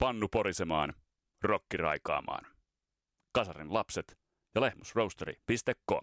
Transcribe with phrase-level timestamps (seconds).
[0.00, 0.94] pannu porisemaan,
[1.42, 2.46] rokki raikaamaan.
[3.32, 4.18] Kasarin lapset
[4.54, 6.00] ja lehmusroasteri.com.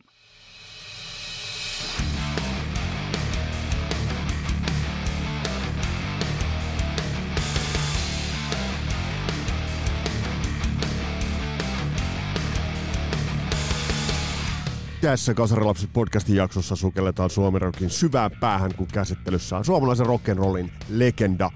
[15.02, 21.52] Tässä Kasarilapset podcastin jaksossa sukelletaan Suomirokin syvään päähän, kun käsittelyssä on suomalaisen rock'n'rollin legenda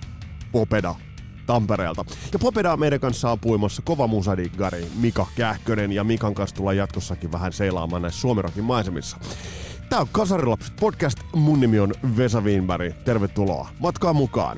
[0.52, 0.96] Popeda
[1.46, 2.06] Tampereelta.
[2.34, 7.32] Ja Popeda meidän kanssa on puimassa kova musadiggari Mika Kähkönen ja Mikan kanssa tullaan jatkossakin
[7.32, 9.18] vähän seilaamaan näissä Suomirokin maisemissa.
[9.90, 14.58] Tää on Kasarilapset podcast, mun nimi on Vesa Wienberg, tervetuloa matkaan mukaan.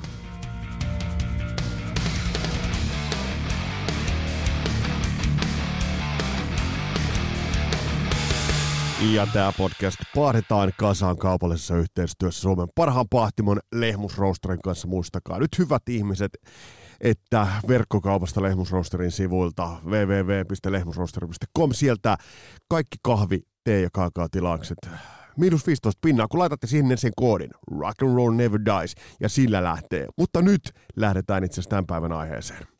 [9.11, 14.87] Ja tämä podcast paahdetaan kasaan kaupallisessa yhteistyössä Suomen parhaan pahtimon Lehmusroosterin kanssa.
[14.87, 16.31] Muistakaa nyt hyvät ihmiset,
[17.03, 22.17] että verkkokaupasta Lehmusroosterin sivuilta www.lehmusroosteri.com sieltä
[22.69, 24.77] kaikki kahvi, tee ja kaakaotilaukset
[25.37, 27.49] miinus 15 pinnaa, kun laitatte sinne sen koodin.
[27.79, 30.07] Rock and roll never dies, ja sillä lähtee.
[30.17, 30.61] Mutta nyt
[30.95, 32.72] lähdetään itse asiassa tämän päivän aiheeseen.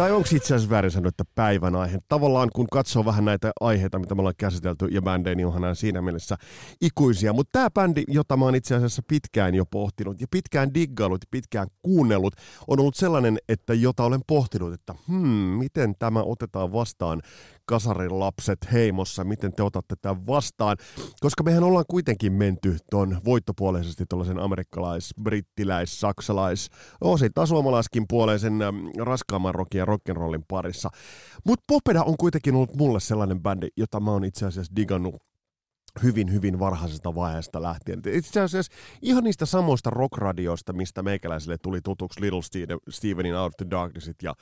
[0.00, 1.98] Tai onko itse asiassa väärin sanoa, että päivän aihe?
[2.08, 6.02] Tavallaan kun katsoo vähän näitä aiheita, mitä me ollaan käsitelty ja bändejä, niin onhan siinä
[6.02, 6.36] mielessä
[6.80, 7.32] ikuisia.
[7.32, 11.28] Mutta tämä bändi, jota mä oon itse asiassa pitkään jo pohtinut ja pitkään diggailut ja
[11.30, 12.34] pitkään kuunnellut,
[12.68, 17.22] on ollut sellainen, että jota olen pohtinut, että hmm, miten tämä otetaan vastaan
[17.70, 20.76] kasarin lapset heimossa, miten te otatte tämän vastaan,
[21.20, 26.68] koska mehän ollaan kuitenkin menty ton voittopuoleisesti tuollaisen amerikkalais, brittiläis, saksalais,
[27.00, 28.58] osittain suomalaiskin puoleisen
[28.98, 30.90] raskaamman rockin ja rock'n'rollin parissa.
[31.46, 35.29] Mutta Popeda on kuitenkin ollut mulle sellainen bändi, jota mä oon itse asiassa digannut
[36.02, 38.02] hyvin, hyvin varhaisesta vaiheesta lähtien.
[38.12, 42.40] Itse asiassa ihan niistä samoista rockradioista, mistä meikäläiselle tuli tutuksi Little
[42.88, 44.34] Stevenin Out of the Darknessit ja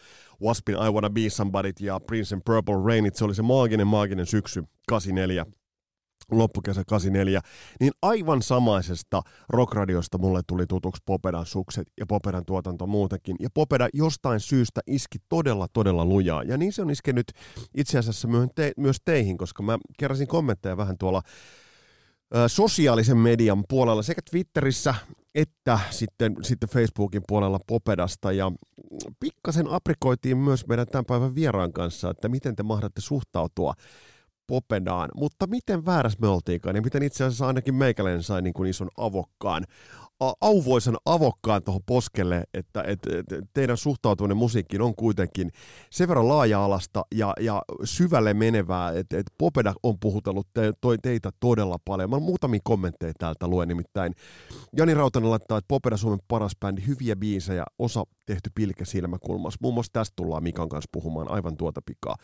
[0.43, 3.14] Waspin I Wanna Be Somebodyt ja Prince and Purple Rainit.
[3.14, 5.47] Se oli se maaginen, maaginen syksy 84
[6.30, 7.40] loppukesä 84,
[7.80, 13.36] niin aivan samaisesta rockradiosta mulle tuli tutuksi Popedan sukset ja Popedan tuotanto muutenkin.
[13.40, 16.42] Ja Popeda jostain syystä iski todella, todella lujaa.
[16.42, 17.33] Ja niin se on iskenyt
[17.77, 18.28] itse asiassa
[18.77, 21.22] myös teihin, koska mä keräsin kommentteja vähän tuolla
[22.46, 24.95] sosiaalisen median puolella sekä Twitterissä
[25.34, 28.52] että sitten, sitten Facebookin puolella Popedasta ja
[29.20, 33.74] pikkasen aprikoitiin myös meidän tämän päivän vieraan kanssa, että miten te mahdatte suhtautua
[34.48, 35.09] Popedaan.
[35.14, 38.89] Mutta miten väärässä me oltiinkaan, ja miten itse asiassa ainakin meikäläinen sai niin kuin ison
[38.97, 39.64] avokkaan,
[40.41, 45.51] auvoisen avokkaan tuohon poskelle, että et, et, teidän suhtautuminen musiikkiin on kuitenkin
[45.91, 51.31] sen verran laaja-alasta ja, ja syvälle menevää, että et Popeda on puhutellut te, toi, teitä
[51.41, 52.11] todella paljon.
[52.11, 54.13] Mä muutamia kommentteja täältä luen nimittäin.
[54.77, 59.58] Jani Rautanen laittaa, että Popeda Suomen paras bändi, hyviä biisejä, osa tehty pilke silmäkulmassa.
[59.62, 62.16] Muun muassa tästä tullaan Mikan kanssa puhumaan aivan tuota pikaa.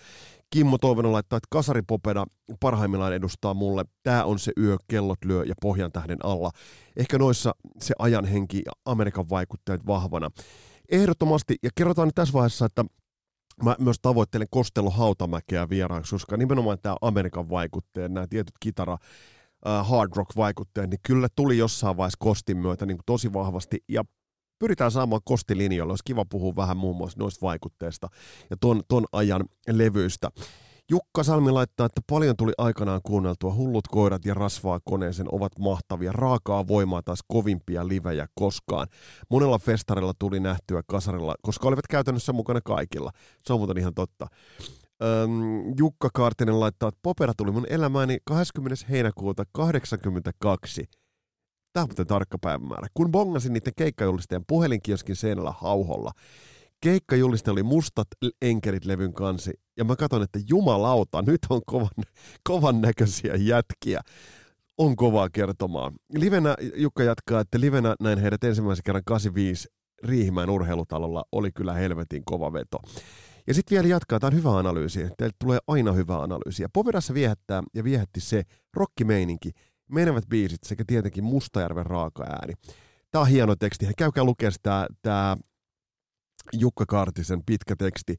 [0.51, 2.27] Kimmo Toivonen laittaa, että kasaripopeda
[2.61, 3.85] parhaimmillaan edustaa mulle.
[4.03, 6.51] Tää on se yö, kellot lyö ja pohjan tähden alla.
[6.97, 10.31] Ehkä noissa se ajan henki ja Amerikan vaikuttajat vahvana.
[10.91, 12.85] Ehdottomasti, ja kerrotaan nyt tässä vaiheessa, että
[13.63, 19.89] mä myös tavoittelen Kostelo Hautamäkeä vieraaksi, koska nimenomaan tämä Amerikan vaikutteet, nämä tietyt kitara, uh,
[19.89, 24.05] hard rock vaikutteet, niin kyllä tuli jossain vaiheessa Kostin myötä niin tosi vahvasti, ja
[24.65, 25.91] pyritään saamaan kostilinjoille.
[25.93, 28.09] Olisi kiva puhua vähän muun muassa noista vaikutteista
[28.51, 30.31] ja ton, ton ajan levyistä.
[30.91, 33.55] Jukka Salmi laittaa, että paljon tuli aikanaan kuunneltua.
[33.55, 36.13] Hullut koirat ja rasvaa koneeseen ovat mahtavia.
[36.13, 38.87] Raakaa voimaa taas kovimpia livejä koskaan.
[39.31, 43.11] Monella festarilla tuli nähtyä kasarilla, koska olivat käytännössä mukana kaikilla.
[43.47, 44.27] Se on muuten ihan totta.
[45.03, 48.85] Öm, Jukka Kaartinen laittaa, että Popera tuli mun elämääni 20.
[48.91, 50.85] heinäkuuta 82
[51.75, 52.87] Tämä on muuten tarkka päivämäärä.
[52.95, 56.13] Kun bongasin niiden keikkajulistajan puhelinkioskin seinällä hauholla,
[56.81, 58.09] keikkajuliste oli mustat
[58.43, 61.89] enkerit levyn kansi, ja mä katson, että jumalauta, nyt on kovan,
[62.49, 64.01] kovan näköisiä jätkiä.
[64.79, 65.93] On kovaa kertomaa.
[66.15, 69.69] Livenä, Jukka jatkaa, että livenä näin heidät ensimmäisen kerran 85
[70.05, 72.79] Riihimäen urheilutalolla oli kyllä helvetin kova veto.
[73.47, 76.63] Ja sitten vielä jatkaa, tämä on hyvä analyysi, teiltä tulee aina hyvä analyysi.
[76.63, 78.43] Ja Poverassa viehättää ja viehätti se
[78.75, 79.51] rockimeininki,
[79.95, 82.55] menevät biisit sekä tietenkin Mustajärven raaka ääni.
[83.11, 83.87] Tämä on hieno teksti.
[83.97, 85.37] Käykää lukea tämä, tämä
[86.53, 88.17] Jukka Kartisen pitkä teksti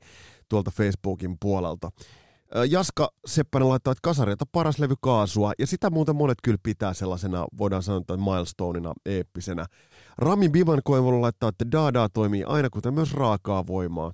[0.50, 1.90] tuolta Facebookin puolelta.
[2.70, 7.46] Jaska Seppänen laittaa, että kasarilta paras levy kaasua, ja sitä muuten monet kyllä pitää sellaisena,
[7.58, 9.66] voidaan sanoa, että milestoneina, eeppisenä.
[10.18, 14.12] Rami Bivan Koivulla laittaa, että Dada toimii aina, kuten myös raakaa voimaa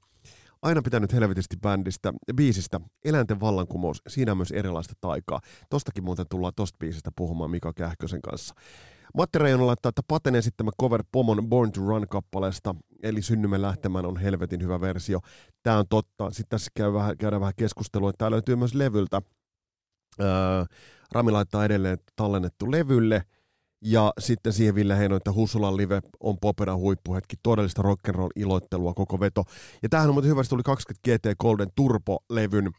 [0.62, 5.40] aina pitänyt helvetisti bändistä, biisistä, Eläinten vallankumous, siinä on myös erilaista taikaa.
[5.69, 8.56] Tostakin muuten tullaan tosta biisistä puhumaan Mika Kähkösen kanssa.
[9.18, 14.18] Matti Reijonen laittaa, että Paten esittämä cover Pomon Born to Run-kappaleesta, eli Synnymme lähtemään on
[14.18, 15.19] helvetin hyvä versio.
[15.63, 16.31] Tämä on totta.
[16.31, 19.22] Sitten tässä käy vähän, käydään vähän keskustelua, että tämä löytyy myös levyltä.
[20.19, 20.66] Öö,
[21.12, 23.24] Rami laittaa edelleen tallennettu levylle.
[23.83, 29.44] Ja sitten siihen Ville Heino, että Husulan live on Popedan huippuhetki, todellista rock'n'roll-iloittelua koko veto.
[29.83, 32.72] Ja tämähän on muuten hyvä, tuli 20 GT Golden Turbo-levyn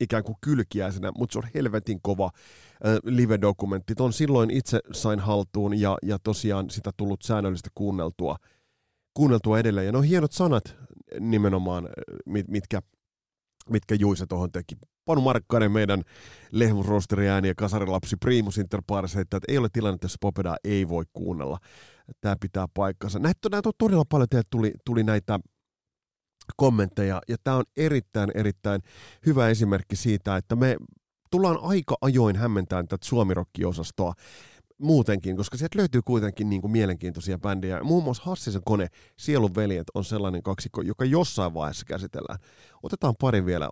[0.00, 3.94] ikään kuin kylkiäisenä, mutta se on helvetin kova äh, live-dokumentti.
[3.94, 8.36] Ton silloin itse sain haltuun ja, ja tosiaan sitä tullut säännöllistä kuunneltua,
[9.14, 9.86] kuunneltua edelleen.
[9.86, 10.76] Ja ne on hienot sanat
[11.20, 11.88] nimenomaan,
[12.26, 12.80] mit, mitkä,
[13.70, 14.76] mitkä Juise tuohon teki.
[15.08, 16.02] Panu Markkanen, meidän
[16.50, 21.58] lehmusrosteriääni ja kasarilapsi Primus Inter Paris, että ei ole tilannetta, jossa Popedaa ei voi kuunnella.
[22.20, 23.18] Tämä pitää paikkansa.
[23.18, 25.40] Näitä, näitä on todella paljon, teille tuli, tuli näitä
[26.56, 28.80] kommentteja, ja tämä on erittäin, erittäin
[29.26, 30.76] hyvä esimerkki siitä, että me
[31.30, 34.12] tullaan aika ajoin hämmentämään tätä suomirokkiosastoa
[34.78, 37.82] muutenkin, koska sieltä löytyy kuitenkin niin kuin mielenkiintoisia bändejä.
[37.82, 38.88] Muun muassa Hassisen kone,
[39.18, 42.38] Sielun veljet on sellainen kaksikko, joka jossain vaiheessa käsitellään.
[42.82, 43.68] Otetaan pari vielä.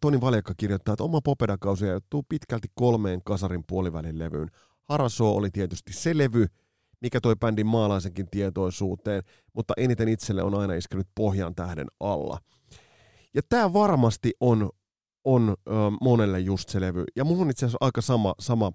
[0.00, 4.48] Toni Valjakka kirjoittaa, että oma popedakausi ajoittuu pitkälti kolmeen kasarin puolivälin levyyn.
[4.84, 6.46] Haraso oli tietysti se levy,
[7.00, 9.22] mikä toi bändin maalaisenkin tietoisuuteen,
[9.52, 12.38] mutta eniten itselle on aina iskenyt pohjan tähden alla.
[13.34, 14.70] Ja tämä varmasti on,
[15.24, 17.04] on ö, monelle just se levy.
[17.16, 18.72] Ja mulla on itse asiassa aika sama, sama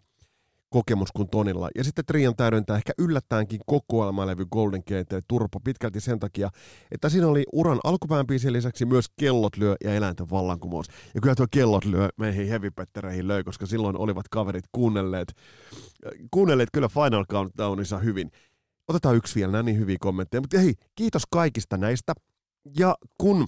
[0.76, 1.70] kokemus kuin Tonilla.
[1.76, 6.50] Ja sitten Trion täydentää ehkä yllättäenkin kokoelmalevy Golden Gate Turpo pitkälti sen takia,
[6.92, 10.88] että siinä oli uran alkupään biisin lisäksi myös Kellot lyö ja eläinten vallankumous.
[11.14, 15.34] Ja kyllä tuo Kellot lyö meihin hevipettereihin löi, koska silloin olivat kaverit kuunnelleet,
[16.32, 18.32] kuunnelleet kyllä Final Countdownissa hyvin.
[18.88, 20.42] Otetaan yksi vielä, nämä niin hyviä kommentteja.
[20.42, 22.14] Mutta hei, kiitos kaikista näistä.
[22.78, 23.48] Ja kun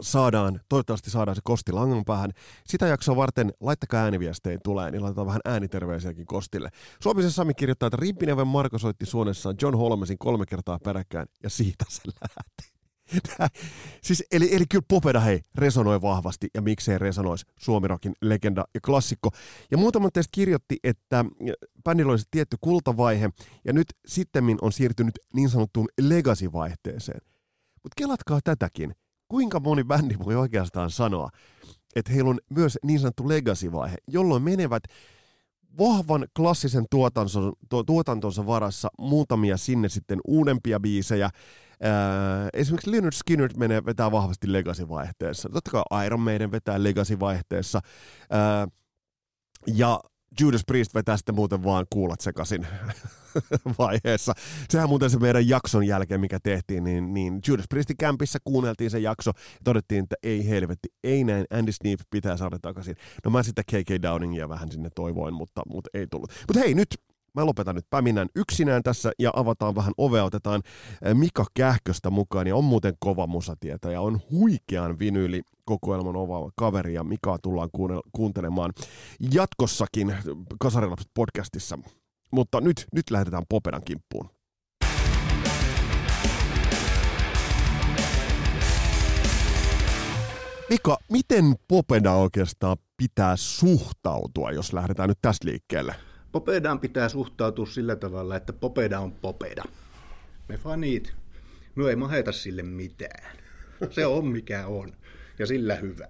[0.00, 2.32] saadaan, toivottavasti saadaan se Kosti langan päähän.
[2.64, 6.70] Sitä jaksoa varten laittakaa ääniviestejä tulee, niin laitetaan vähän ääniterveisiäkin Kostille.
[7.02, 11.84] Suomisen Sami kirjoittaa, että Rimpineven Marko soitti suonessaan John Holmesin kolme kertaa peräkkäin, ja siitä
[11.88, 12.78] se lähti.
[14.04, 19.30] siis, eli, eli kyllä Popeda hei, resonoi vahvasti, ja miksei resonoisi Suomirokin legenda ja klassikko.
[19.70, 21.24] Ja muutama teistä kirjoitti, että
[21.84, 23.30] bändillä olisi tietty kultavaihe,
[23.64, 27.20] ja nyt sittemmin on siirtynyt niin sanottuun legacy-vaihteeseen.
[27.82, 28.94] Mutta kelatkaa tätäkin
[29.28, 31.30] kuinka moni bändi voi oikeastaan sanoa,
[31.96, 34.82] että heillä on myös niin sanottu legacy-vaihe, jolloin menevät
[35.78, 37.40] vahvan klassisen tuotantonsa,
[37.86, 41.30] tuotantonsa varassa muutamia sinne sitten uudempia biisejä.
[41.82, 45.48] Ää, esimerkiksi Leonard Skinner menee, vetää vahvasti legacy-vaihteessa.
[45.48, 47.80] Totta kai Iron Maiden vetää legacy-vaihteessa.
[48.30, 48.68] Ää,
[49.66, 50.00] ja
[50.40, 52.66] Judas Priest vetää sitten muuten vaan kuulat sekaisin
[53.78, 54.32] vaiheessa.
[54.70, 58.98] Sehän muuten se meidän jakson jälkeen, mikä tehtiin, niin, niin Judas Priestin kämpissä kuunneltiin se
[58.98, 62.96] jakso ja todettiin, että ei helvetti, ei näin, Andy Sneap pitää saada takaisin.
[63.24, 66.30] No mä sitten KK Downingia vähän sinne toivoin, mutta, mutta ei tullut.
[66.48, 66.88] Mutta hei, nyt
[67.34, 70.62] Mä lopetan nyt päminän yksinään tässä ja avataan vähän ovea, otetaan
[71.02, 76.50] eh, Mika Kähköstä mukaan ja on muuten kova musatietä ja on huikean vinyyli kokoelman ovaava
[76.56, 77.70] kaveri ja Mikaa tullaan
[78.12, 78.72] kuuntelemaan
[79.32, 80.14] jatkossakin
[80.60, 81.78] Kasarilapset podcastissa.
[82.30, 84.30] Mutta nyt, nyt lähdetään Popedan kimppuun.
[90.70, 96.07] Mika, miten Popeda oikeastaan pitää suhtautua, jos lähdetään nyt tästä liikkeelle?
[96.32, 99.64] Popedaan pitää suhtautua sillä tavalla, että Popeda on Popeda.
[100.48, 101.14] Me fanit,
[101.74, 103.36] me ei maheta sille mitään.
[103.90, 104.92] Se on mikä on.
[105.38, 106.08] Ja sillä hyvä.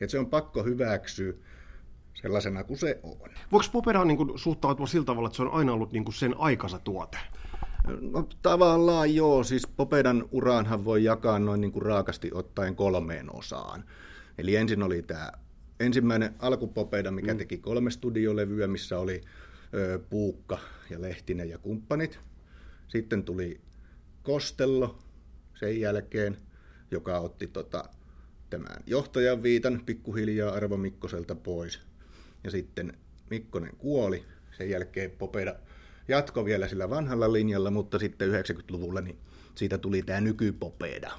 [0.00, 1.32] Et se on pakko hyväksyä
[2.14, 3.30] sellaisena kuin se on.
[3.52, 6.34] Voiko Popeda niin kuin, suhtautua sillä tavalla, että se on aina ollut niin kuin sen
[6.38, 7.18] aikansa tuote?
[8.00, 13.84] No tavallaan joo, siis Popedan uraanhan voi jakaa noin niin kuin raakasti ottaen kolmeen osaan.
[14.38, 15.32] Eli ensin oli tämä
[15.80, 17.38] ensimmäinen alkupopeda, mikä mm.
[17.38, 19.20] teki kolme studiolevyä, missä oli
[20.10, 20.58] Puukka
[20.90, 22.18] ja Lehtinen ja kumppanit.
[22.88, 23.60] Sitten tuli
[24.22, 24.98] Kostello
[25.54, 26.38] sen jälkeen,
[26.90, 27.84] joka otti tota,
[28.50, 31.80] tämän johtajan viitan pikkuhiljaa Arvo Mikkoselta pois.
[32.44, 32.92] Ja sitten
[33.30, 34.24] Mikkonen kuoli.
[34.58, 35.54] Sen jälkeen Popeda
[36.08, 39.18] jatko vielä sillä vanhalla linjalla, mutta sitten 90-luvulla niin
[39.54, 41.10] siitä tuli tämä nykypopeda,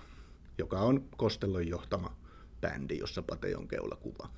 [0.58, 2.18] joka on Kostellon johtama
[2.62, 4.30] bändi, jossa Pate on keulakuva.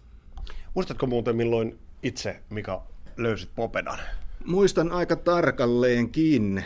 [0.73, 2.87] Muistatko muuten milloin itse, Mika,
[3.17, 3.99] löysit Popedan?
[4.45, 6.63] Muistan aika tarkalleenkin.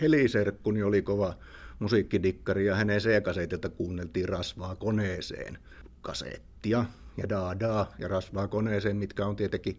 [0.00, 1.34] Heliserkkuni oli kova
[1.78, 5.58] musiikkidikkari ja hänen C-kasetilta kuunneltiin rasvaa koneeseen.
[6.00, 6.84] Kasettia
[7.16, 9.78] ja daadaa ja rasvaa koneeseen, mitkä on tietenkin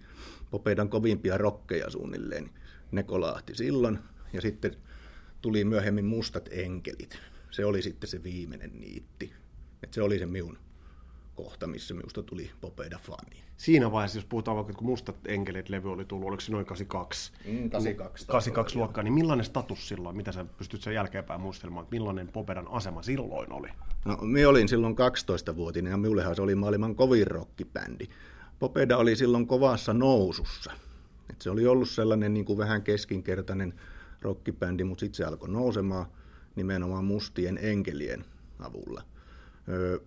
[0.51, 2.49] Popedan kovimpia rokkeja suunnilleen.
[2.91, 3.99] Ne kolahti silloin
[4.33, 4.75] ja sitten
[5.41, 7.19] tuli myöhemmin mustat enkelit.
[7.51, 9.33] Se oli sitten se viimeinen niitti.
[9.83, 10.57] Et se oli se minun
[11.37, 13.43] kohta, missä minusta tuli Popeda fani.
[13.57, 17.31] Siinä vaiheessa, jos puhutaan vaikka, kun Mustat enkelit-levy oli tullut, oliko se noin 82?
[17.45, 18.27] Mm, 82.
[18.27, 22.67] 82 luokkaa, niin millainen status silloin, mitä sä pystyt sen jälkeenpäin muistelemaan, että millainen Popedan
[22.67, 23.67] asema silloin oli?
[24.05, 28.07] No, minä olin silloin 12-vuotinen ja minullehan se oli maailman kovin rockibändi.
[28.59, 30.71] Popeda oli silloin kovassa nousussa.
[31.29, 33.73] Et se oli ollut sellainen niin kuin vähän keskinkertainen
[34.21, 36.05] rockibändi, mutta sitten se alkoi nousemaan
[36.55, 38.25] nimenomaan mustien enkelien
[38.59, 39.03] avulla.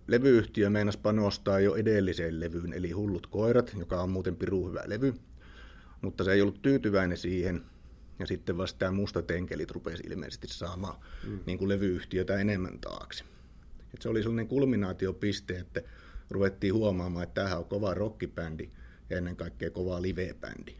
[0.07, 5.13] Levyyhtiö meinasi panostaa jo edelliseen levyyn, eli Hullut koirat, joka on muuten piru hyvä levy,
[6.01, 7.61] mutta se ei ollut tyytyväinen siihen,
[8.19, 11.39] ja sitten vasta tämä Mustat enkelit rupesi ilmeisesti saamaan mm.
[11.45, 13.23] niin kuin levyyhtiötä enemmän taakse.
[13.93, 15.81] Et se oli sellainen kulminaatiopiste, että
[16.29, 18.69] ruvettiin huomaamaan, että tämähän on kova rockibändi
[19.09, 20.75] ja ennen kaikkea kova livebändi.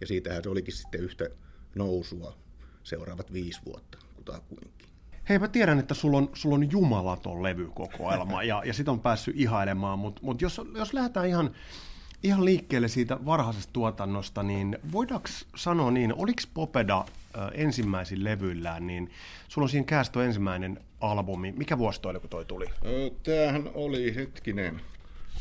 [0.00, 1.30] Ja siitähän se olikin sitten yhtä
[1.74, 2.38] nousua
[2.82, 4.87] seuraavat viisi vuotta, kutakuinkin.
[5.28, 9.34] Hei, mä tiedän, että sulla on, sulla on jumalaton levykokoelma ja, ja sitä on päässyt
[9.38, 11.50] ihailemaan, mutta mut jos, jos lähdetään ihan,
[12.22, 19.10] ihan liikkeelle siitä varhaisesta tuotannosta, niin voidaanko sanoa niin, oliko Popeda äh, ensimmäisin levyillään, niin
[19.48, 21.52] sulla on siinä Käästö ensimmäinen albumi.
[21.52, 22.66] Mikä vuosi toi oli, kun toi tuli?
[23.22, 24.80] Tämähän oli hetkinen.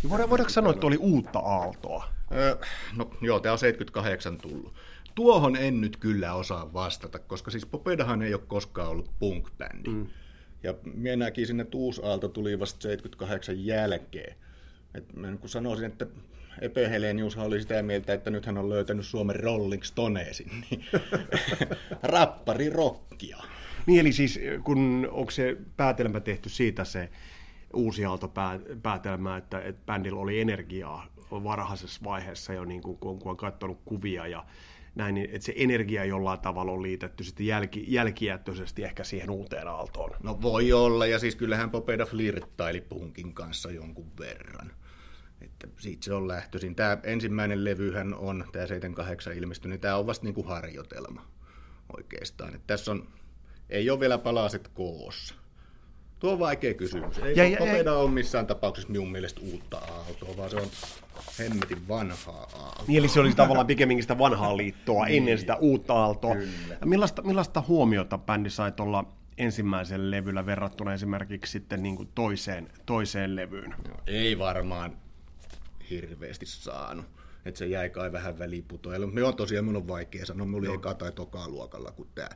[0.04, 2.08] Niin voidaan, voidaanko sanoa, että oli uutta aaltoa?
[2.96, 4.74] No joo, tämä on 78 tullut.
[5.18, 9.90] Tuohon en nyt kyllä osaa vastata, koska siis Popedahan ei ole koskaan ollut punk-bändi.
[9.90, 10.08] Mm.
[10.64, 14.36] Ja minä näkisin, että uusi aalto tuli vasta 78 jälkeen.
[14.94, 16.08] Et mä niin sanoisin, että
[16.62, 20.86] Epe Helenius oli sitä mieltä, että nyt hän on löytänyt Suomen Rolling Stonesin, niin
[22.04, 23.38] rappari rockia.
[23.86, 27.10] Niin eli siis kun onko se päätelmä tehty siitä se
[27.74, 28.34] uusi aalto
[28.84, 34.28] päätelmä, että, että bändillä oli energiaa varhaisessa vaiheessa jo, niin kuin, kun on katsonut kuvia
[34.28, 34.46] ja
[34.98, 39.68] näin, niin että se energia jollain tavalla on liitetty sitten jälki, jälkijättöisesti ehkä siihen uuteen
[39.68, 40.12] aaltoon.
[40.24, 44.72] No voi olla, ja siis kyllähän Popeda flirttaili punkin kanssa jonkun verran.
[45.42, 46.76] Että siitä se on lähtöisin.
[46.76, 51.26] Tämä ensimmäinen levyhän on, tämä 78 ilmestynyt, niin tämä on vasta niin kuin harjoitelma
[51.98, 52.56] oikeastaan.
[52.56, 53.08] Että tässä on,
[53.70, 55.36] ei ole vielä palaset koossa.
[56.20, 57.18] Tuo on vaikea kysymys.
[57.18, 60.68] Ei ja, ja, Popeda ole missään tapauksessa minun mielestä uutta aaltoa, vaan se on
[61.40, 62.86] hemmetin vanhaa aaltoa.
[62.88, 65.18] Niin, eli se oli tavallaan pikemminkin sitä vanhaa liittoa niin.
[65.18, 66.36] ennen sitä uutta aaltoa.
[66.36, 66.78] Kyllä.
[66.86, 69.06] Millaista, millaista huomiota bändi sai tuolla
[69.38, 73.70] ensimmäisellä levyllä verrattuna esimerkiksi sitten niin kuin toiseen, toiseen levyyn?
[73.70, 74.98] No, ei varmaan
[75.90, 77.06] hirveästi saanut.
[77.46, 79.08] Että se jäi kai vähän väliputoille.
[79.08, 82.30] Me on tosiaan, minun on vaikea sanoa, minulla oli eka tai toka luokalla, kun tämä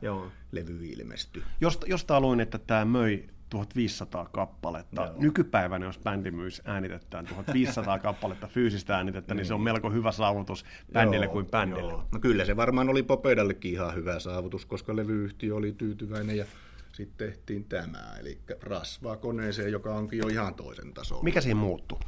[0.52, 1.42] levy ilmestyi.
[1.60, 5.02] Josta, josta luin, että tämä möi 1500 kappaletta.
[5.02, 5.14] Joo.
[5.18, 9.38] Nykypäivänä, jos bändi myys äänitetään 1500 kappaletta fyysistä äänitettä, niin.
[9.38, 9.64] niin se on niin.
[9.64, 11.92] melko hyvä saavutus bändille joo, kuin bändille.
[11.92, 12.04] Joo.
[12.12, 16.44] No kyllä se varmaan oli Popedallekin ihan hyvä saavutus, koska levyyhtiö oli tyytyväinen ja
[16.92, 21.24] sitten tehtiin tämä, eli rasvaa koneeseen, joka onkin jo ihan toisen tason.
[21.24, 21.98] Mikä siinä muuttui?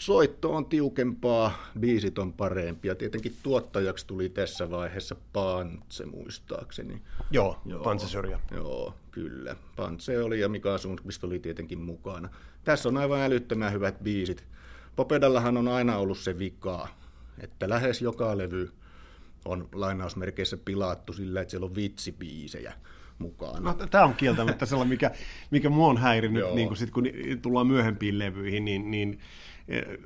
[0.00, 2.94] Soitto on tiukempaa, biisit on parempia.
[2.94, 7.02] Tietenkin tuottajaksi tuli tässä vaiheessa Pantse muistaakseni.
[7.30, 8.40] Joo, joo Pantse Syrjä.
[8.50, 9.56] Joo, kyllä.
[9.76, 12.28] Pantse oli ja Mika Sundqvist oli tietenkin mukana.
[12.64, 14.44] Tässä on aivan älyttömän hyvät biisit.
[14.96, 16.88] Popedallahan on aina ollut se vika,
[17.40, 18.70] että lähes joka levy
[19.44, 22.72] on lainausmerkeissä pilattu sillä, että siellä on vitsibiisejä
[23.18, 23.60] mukana.
[23.60, 25.10] No, tämä on kieltämättä sellainen, mikä,
[25.50, 27.04] mikä mua on häirinyt, niin kun, sit, kun
[27.42, 29.20] tullaan myöhempiin levyihin, niin, niin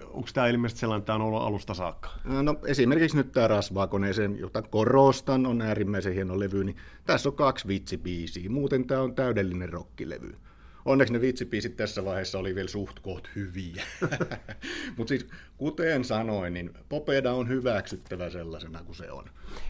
[0.05, 2.11] onko tämä ilmeisesti sellainen, että tämä on ollut alusta saakka?
[2.25, 7.69] No esimerkiksi nyt tämä Rasvaakoneeseen, jota korostan, on äärimmäisen hieno levy, niin tässä on kaksi
[7.69, 8.51] vitsibiisiä.
[8.51, 10.37] Muuten tämä on täydellinen rockilevy.
[10.85, 13.85] Onneksi ne vitsipiisit tässä vaiheessa oli vielä suht koht hyviä.
[14.97, 19.25] Mutta siis kuten sanoin, niin Popeda on hyväksyttävä sellaisena kuin se on.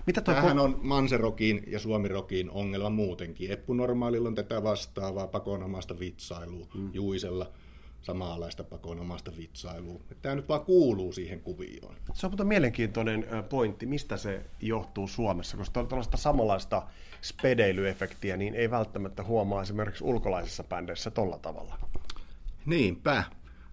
[0.06, 3.50] Mitä toi Tämähän on Manserokin ja Suomirokin ongelma muutenkin.
[3.50, 6.90] Eppu Normaalilla on tätä vastaavaa pakonomaista vitsailua mm.
[6.92, 7.52] Juisella
[8.04, 10.00] samanlaista pakonomaista vitsailua.
[10.22, 11.96] Tämä nyt vaan kuuluu siihen kuvioon.
[12.14, 16.82] Se on mutta mielenkiintoinen pointti, mistä se johtuu Suomessa, koska on tällaista samanlaista
[17.22, 21.78] spedeilyefektiä, niin ei välttämättä huomaa esimerkiksi ulkolaisissa bändeissä tolla tavalla.
[22.66, 23.24] Niinpä.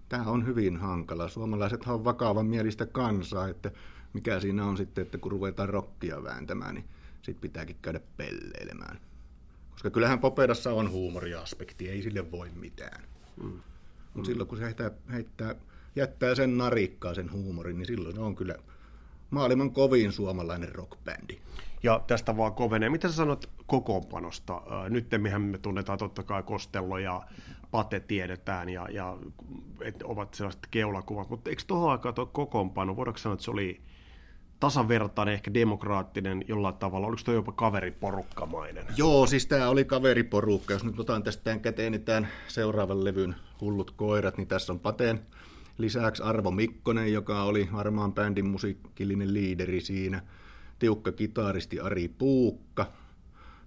[0.08, 1.28] Tämä on hyvin hankala.
[1.28, 3.70] Suomalaiset on vakavan mielistä kansaa, että
[4.12, 6.84] mikä siinä on sitten, että kun ruvetaan rokkia vääntämään, niin
[7.22, 9.00] sitten pitääkin käydä pelleilemään.
[9.70, 13.02] Koska kyllähän Popedassa on huumoriaspekti, ei sille voi mitään.
[13.42, 13.60] Mm.
[14.14, 14.24] Mutta mm.
[14.24, 15.54] silloin kun se heittää, heittää,
[15.96, 18.54] jättää sen narikkaa, sen huumorin, niin silloin se on kyllä
[19.30, 21.38] maailman kovin suomalainen rockbändi
[21.82, 22.88] ja tästä vaan kovenee.
[22.88, 24.62] Mitä sä sanot kokoonpanosta?
[24.88, 25.06] Nyt
[25.48, 27.22] me tunnetaan totta kai Kostello ja
[27.70, 29.16] Pate tiedetään ja, ja
[29.80, 33.80] et ovat sellaiset keulakuvat, mutta eikö tuohon aikaan tuo kokoonpano, voidaanko sanoa, että se oli
[34.60, 38.86] tasavertainen, ehkä demokraattinen jollain tavalla, oliko tuo jopa kaveriporukkamainen?
[38.96, 40.72] Joo, siis tämä oli kaveriporukka.
[40.72, 44.80] Jos nyt otan tästä tämän käteen, niin tämän seuraavan levyn Hullut koirat, niin tässä on
[44.80, 45.20] Pateen
[45.78, 50.22] lisäksi Arvo Mikkonen, joka oli varmaan bändin musiikillinen liideri siinä.
[50.78, 52.86] Tiukka kitaristi Ari Puukka,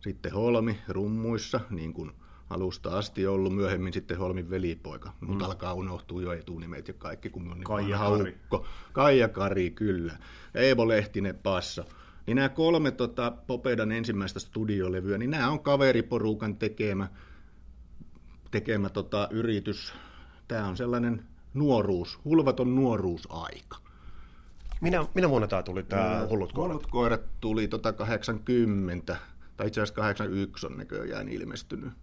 [0.01, 2.11] sitten Holmi rummuissa, niin kuin
[2.49, 5.13] alusta asti ollut, myöhemmin sitten Holmin velipoika.
[5.21, 5.49] Mutta mm.
[5.49, 8.37] alkaa unohtua jo etunimet ja kaikki, kun on niin Kaija Kari.
[8.93, 10.17] Kaija Kari, kyllä.
[10.53, 11.85] Ja Eevo Lehtinen passa.
[12.27, 17.07] Niin nämä kolme tota, Popedan ensimmäistä studiolevyä, niin nämä on kaveriporukan tekemä,
[18.51, 19.93] tekemä tota, yritys.
[20.47, 23.77] Tämä on sellainen nuoruus, hulvaton nuoruusaika.
[24.81, 26.73] Minä, minä vuonna tämä tuli tämä Hullut koirat?
[26.73, 29.17] Hullut koirat tuli tota 80,
[29.57, 31.93] tai itse asiassa 81 on näköjään ilmestynyt.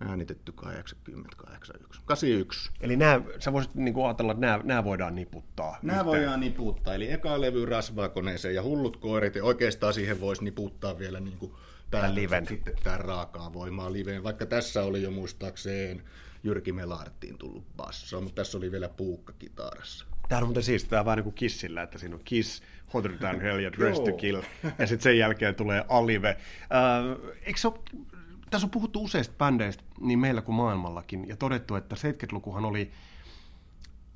[0.00, 2.70] Äänitetty 80, 81, 81.
[2.80, 5.78] Eli nämä, sä voisit niin kuin ajatella, että nämä, nämä voidaan niputtaa.
[5.82, 6.06] Nämä yhteen.
[6.06, 11.20] voidaan niputtaa, eli eka levy rasvaakoneeseen ja hullut koirat, ja oikeastaan siihen voisi niputtaa vielä
[11.20, 11.52] niin kuin
[12.00, 12.46] tämän liven.
[12.46, 16.02] sitten tämän raakaa voimaa liveen, vaikka tässä oli jo muistaakseen
[16.42, 20.06] Jyrki Melartiin tullut basso, mutta tässä oli vielä puukka kitarassa.
[20.28, 22.62] Tämä on muuten siis tämä vähän niin kuin Kissillä, että siinä on Kiss,
[22.94, 24.42] Hotter Than Hell ja Dress to Kill,
[24.78, 26.28] ja sitten sen jälkeen tulee Alive.
[26.28, 27.78] Äh, eikö se ole,
[28.50, 32.92] tässä on puhuttu useista bändeistä niin meillä kuin maailmallakin, ja todettu, että 70-lukuhan oli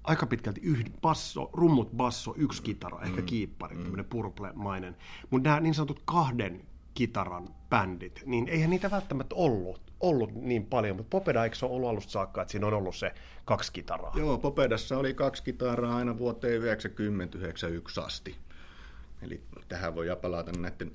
[0.04, 3.26] aika pitkälti yhden basso, rummut, basso, yksi kitara, ehkä mm.
[3.26, 3.82] kiippari, mm.
[3.82, 4.96] tämmöinen purple-mainen.
[5.30, 6.64] Mutta nämä niin sanotut kahden
[6.96, 11.74] kitaran bändit, niin eihän niitä välttämättä ollut, ollut niin paljon, mutta Popeda eikö se ole
[11.74, 14.12] ollut alusta saakka, että siinä on ollut se kaksi kitaraa?
[14.16, 16.64] Joo, Popedassa oli kaksi kitaraa aina vuoteen 90-91
[18.04, 18.36] asti.
[19.22, 20.92] Eli tähän voi palata näiden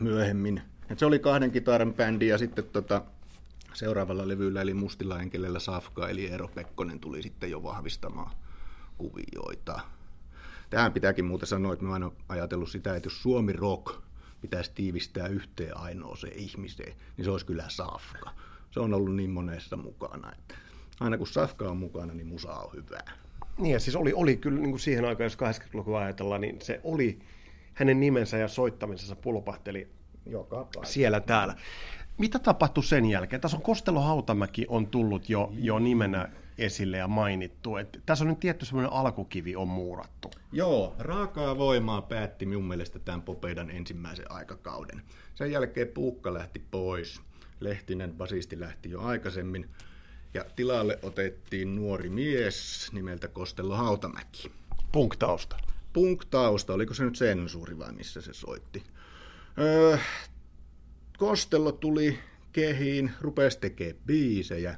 [0.00, 0.62] myöhemmin.
[0.90, 3.02] Et se oli kahden kitaran bändi ja sitten tota,
[3.72, 8.30] seuraavalla levyllä eli Mustilla enkelellä Safka eli Eero Pekkonen tuli sitten jo vahvistamaan
[8.98, 9.80] kuvioita.
[10.70, 14.07] Tähän pitääkin muuten sanoa, että mä oon ajatellut sitä, että jos Suomi Rock
[14.40, 18.30] pitäisi tiivistää yhteen ainoaseen ihmiseen, niin se olisi kyllä Safka.
[18.70, 20.54] Se on ollut niin monessa mukana, että
[21.00, 23.12] aina kun Safka on mukana, niin musa on hyvää.
[23.58, 26.80] Niin ja siis oli, oli kyllä niin kuin siihen aikaan, jos 80-lukua ajatellaan, niin se
[26.84, 27.18] oli
[27.74, 29.88] hänen nimensä ja soittamisensa pulpahteli
[30.26, 31.54] Joka siellä täällä.
[32.18, 33.40] Mitä tapahtui sen jälkeen?
[33.40, 37.76] Tässä on Kostelo Hautamäki on tullut jo, jo nimenä esille ja mainittu.
[37.76, 40.30] Et tässä on nyt tietty semmoinen alkukivi on muurattu.
[40.52, 45.02] Joo, raakaa voimaa päätti minun mielestä tämän Popeidan ensimmäisen aikakauden.
[45.34, 47.20] Sen jälkeen Puukka lähti pois.
[47.60, 49.68] Lehtinen basisti lähti jo aikaisemmin.
[50.34, 54.52] Ja tilalle otettiin nuori mies nimeltä Kostelo Hautamäki.
[54.92, 55.56] Punk-tausta.
[55.92, 58.82] Punk-tausta, oliko se nyt sensuuri vai missä se soitti?
[59.58, 59.98] Öö,
[61.18, 62.18] Kostello tuli
[62.52, 64.76] kehiin, rupesi tekemään biisejä,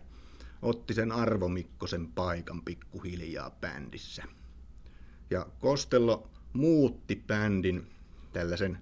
[0.62, 4.22] otti sen Arvo Mikkosen paikan pikkuhiljaa bändissä.
[5.30, 7.86] Ja Kostello muutti bändin
[8.32, 8.78] tällaisen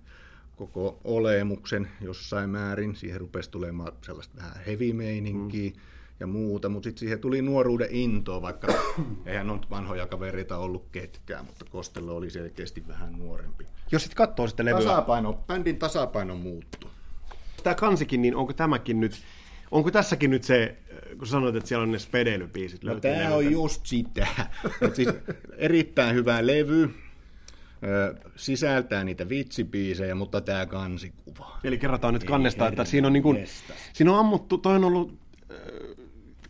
[0.56, 2.96] koko olemuksen jossain määrin.
[2.96, 5.72] Siihen rupesi tulemaan sellaista vähän heavy mm.
[6.20, 8.66] ja muuta, mutta sitten siihen tuli nuoruuden intoa, vaikka
[9.26, 13.66] eihän on vanhoja kavereita ollut ketkään, mutta Kostello oli selkeästi vähän nuorempi.
[13.92, 14.80] Jos sitten katsoo sitten levyä...
[14.80, 16.90] Tasapaino, bändin tasapaino muuttui
[17.62, 19.22] tämä kansikin, niin onko tämäkin nyt,
[19.70, 20.76] onko tässäkin nyt se,
[21.18, 22.85] kun sanoit, että siellä on ne spedeilybiisit?
[22.85, 24.26] No tämä on just sitä.
[24.94, 25.09] siis
[25.57, 26.90] erittäin hyvä levy,
[28.37, 31.59] sisältää niitä vitsibiisejä, mutta tämä kansikuva.
[31.64, 33.46] Eli kerrotaan nyt kannesta, että siinä on, niin kuin,
[33.92, 35.18] siinä on ammuttu, toi on ollut
[35.50, 35.57] äh,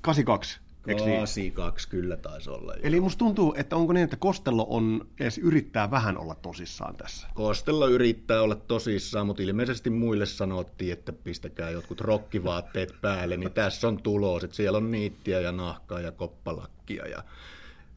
[0.00, 2.74] 82 Eikö kaksi kyllä taisi olla.
[2.83, 3.03] Eli jo.
[3.03, 7.29] musta tuntuu, että onko niin, että Kostello on edes yrittää vähän olla tosissaan tässä?
[7.35, 13.88] Kostello yrittää olla tosissaan, mutta ilmeisesti muille sanottiin, että pistäkää jotkut rokkivaatteet päälle, niin tässä
[13.88, 17.22] on tulos, että siellä on niittiä ja nahkaa ja koppalakkia ja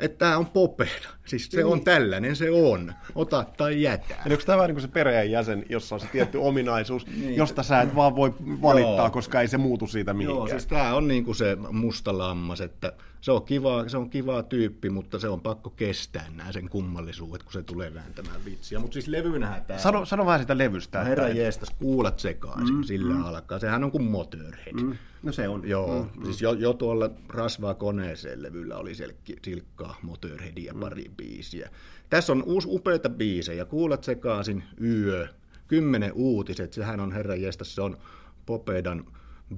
[0.02, 1.10] että tämä on popeda.
[1.26, 1.66] Siis se niin.
[1.66, 2.94] on tällainen, se on.
[3.16, 4.16] Ota tai jätä.
[4.26, 7.36] Eli onko tämä niin se perheenjäsen, jossa on se tietty ominaisuus, niin.
[7.36, 9.10] josta sä et vaan voi valittaa, Joo.
[9.10, 10.38] koska ei se muutu siitä mihinkään.
[10.38, 14.10] Joo, siis tämä on niin kuin se musta lammas, että se on, kiva, se on
[14.10, 18.80] kiva tyyppi, mutta se on pakko kestää nämä sen kummallisuudet, kun se tulee vääntämään vitsiä.
[18.80, 19.80] Mutta siis levynähän tämä...
[19.80, 21.00] Sano, sano vähän sitä levystä.
[21.00, 23.24] No herra jeestas, kuulat sekaisin, mm, sillä mm.
[23.24, 23.60] alkaa.
[23.60, 24.82] Sehän on kuin Motorhead.
[24.82, 24.98] Mm.
[25.24, 25.70] No se on.
[25.70, 30.80] Joo, mm, siis jo, jo tuolla rasvaa koneeseen levyllä oli selkki, silkkaa Motorheadia mm.
[30.80, 31.70] pari biisiä.
[32.10, 33.66] Tässä on uusi upeita biisejä.
[33.66, 35.28] Kuulat sekaisin, Yö,
[35.68, 37.98] Kymmenen uutiset, sehän on herra jeestas, se on
[38.46, 39.06] Popedan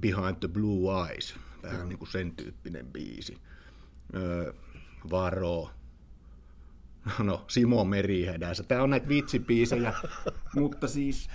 [0.00, 1.36] Behind the Blue Eyes.
[1.62, 1.88] Vähän mm.
[1.88, 3.38] niin kuin sen tyyppinen biisi
[4.14, 4.52] öö,
[5.10, 5.70] Varo,
[7.18, 8.62] no Simo Merihädässä.
[8.62, 9.94] Tämä on näitä vitsipiisejä,
[10.60, 11.28] mutta siis,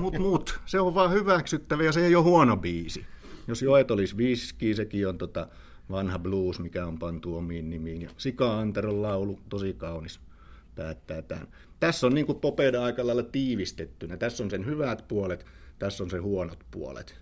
[0.00, 3.06] mut, mut, se on vaan hyväksyttävä ja se ei ole huono biisi.
[3.48, 5.48] Jos Joet olisi viski, sekin on tota
[5.90, 8.02] vanha blues, mikä on pantu omiin nimiin.
[8.02, 10.20] Ja Sika Anteron laulu, tosi kaunis,
[10.74, 11.48] päättää tämän.
[11.80, 14.16] Tässä on niin kuin Popeda aika lailla tiivistettynä.
[14.16, 15.46] Tässä on sen hyvät puolet,
[15.78, 17.20] tässä on sen huonot puolet.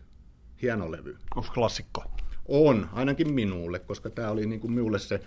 [0.62, 1.16] Hieno levy.
[1.36, 2.04] Onko klassikko?
[2.48, 5.20] On, ainakin minulle, koska tämä oli niin kuin minulle se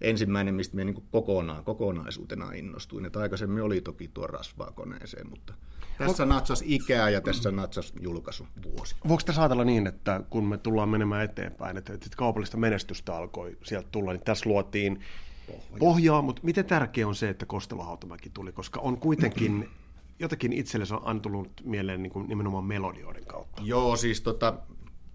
[0.00, 3.06] ensimmäinen, mistä minä niin kokonaan, kokonaisuutena innostuin.
[3.06, 5.54] Että aikaisemmin oli toki tuo rasvaa koneeseen, mutta
[5.98, 8.96] tässä natsas ikää ja tässä natsas julkaisu vuosi.
[9.08, 13.58] Voiko tässä ajatella niin, että kun me tullaan menemään eteenpäin, että, että kaupallista menestystä alkoi
[13.64, 15.00] sieltä tulla, niin tässä luotiin
[15.46, 19.68] pohjaa, pohjaa mutta miten tärkeä on se, että Kostelo-Hautamäki tuli, koska on kuitenkin
[20.18, 23.62] jotenkin itsellesi on antunut mieleen niin kuin nimenomaan melodioiden kautta.
[23.64, 24.58] Joo, siis tota,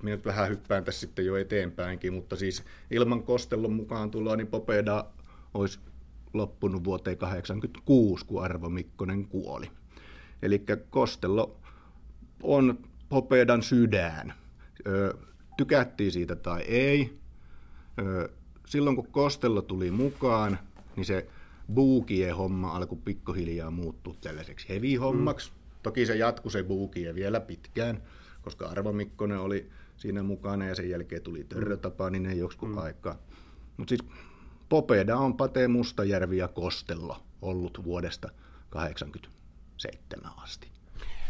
[0.04, 4.48] minä nyt vähän hyppään tässä sitten jo eteenpäinkin, mutta siis ilman Kostellon mukaan tuloa, niin
[4.48, 5.06] Popeda
[5.54, 5.80] olisi
[6.34, 9.72] loppunut vuoteen 1986, kun Arvo Mikkonen kuoli.
[10.42, 11.58] Eli Kostello
[12.44, 14.34] on Popedan sydän.
[14.88, 15.18] Ö,
[15.58, 17.20] tykättiin siitä tai ei.
[18.00, 18.30] Ö,
[18.66, 20.60] silloin kun Kostello tuli mukaan,
[20.96, 21.28] niin se
[21.74, 25.52] buukie homma alkoi pikkuhiljaa muuttua tällaiseksi heavy-hommaksi.
[25.52, 25.58] Mm.
[25.84, 28.04] Toki se jatkui se buukie vielä pitkään,
[28.42, 29.70] koska Arvo Mikkonen oli
[30.02, 32.78] siinä mukana ja sen jälkeen tuli Törrö Tapaninen joskus mm.
[32.78, 33.16] aikaa.
[33.78, 34.04] Mutta siis
[34.70, 40.72] Popeda on Pate Mustajärvi ja Kostello ollut vuodesta 1987 asti.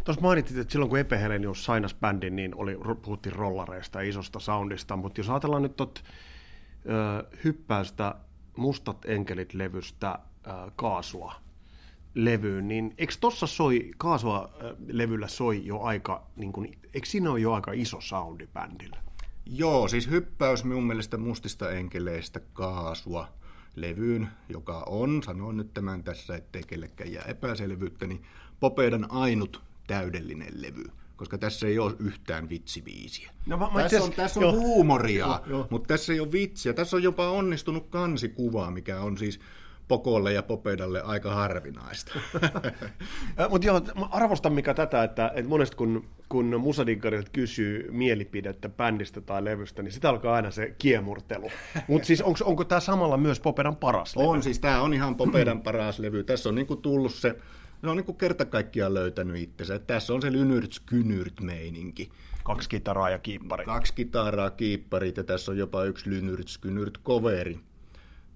[0.03, 4.39] Tuossa mainitsit, että silloin kun Epe Helenius sainas bändin, niin oli, puhuttiin rollareista ja isosta
[4.39, 6.07] soundista, mutta jos ajatellaan nyt tot, ö,
[7.43, 8.15] hyppäystä
[8.57, 11.35] Mustat enkelit-levystä ö, kaasua
[12.13, 14.49] levyyn, niin eikö tuossa soi, kaasua
[14.87, 18.97] levyllä soi jo aika, niin kun, eikö siinä ole jo aika iso soundi bändillä?
[19.45, 23.27] Joo, siis hyppäys minun mielestä mustista enkeleistä kaasua
[23.75, 28.23] levyyn, joka on, sanon nyt tämän tässä, ettei kellekään jää epäselvyyttä, niin
[28.59, 30.83] Popedan ainut täydellinen levy
[31.21, 33.31] koska tässä ei ole yhtään vitsiviisiä.
[33.45, 36.73] No, mä, tässä, tässä on, tässä on huumoria, mutta tässä ei ole vitsiä.
[36.73, 39.39] Tässä on jopa onnistunut kansikuva, mikä on siis
[39.91, 42.19] Pokolle ja Popedalle aika harvinaista.
[43.49, 49.43] Mutta joo, arvostan mikä tätä, että, että monesti kun, kun musadinkarit kysyy mielipidettä bändistä tai
[49.43, 51.49] levystä, niin sitä alkaa aina se kiemurtelu.
[51.87, 54.27] Mutta siis onko, onko tämä samalla myös Popedan paras levy?
[54.27, 56.23] On, siis tämä on ihan Popedan paras levy.
[56.23, 57.35] Tässä on niinku tullut se,
[57.81, 59.79] se on niinku kerta kaikkiaan löytänyt itsensä.
[59.79, 62.09] Tässä on se lynyrts kynyrt meininki.
[62.43, 63.65] Kaksi kitaraa ja kiippari.
[63.65, 67.59] Kaksi kitaraa, kiipparit ja tässä on jopa yksi lynyrts kynyrt coveri.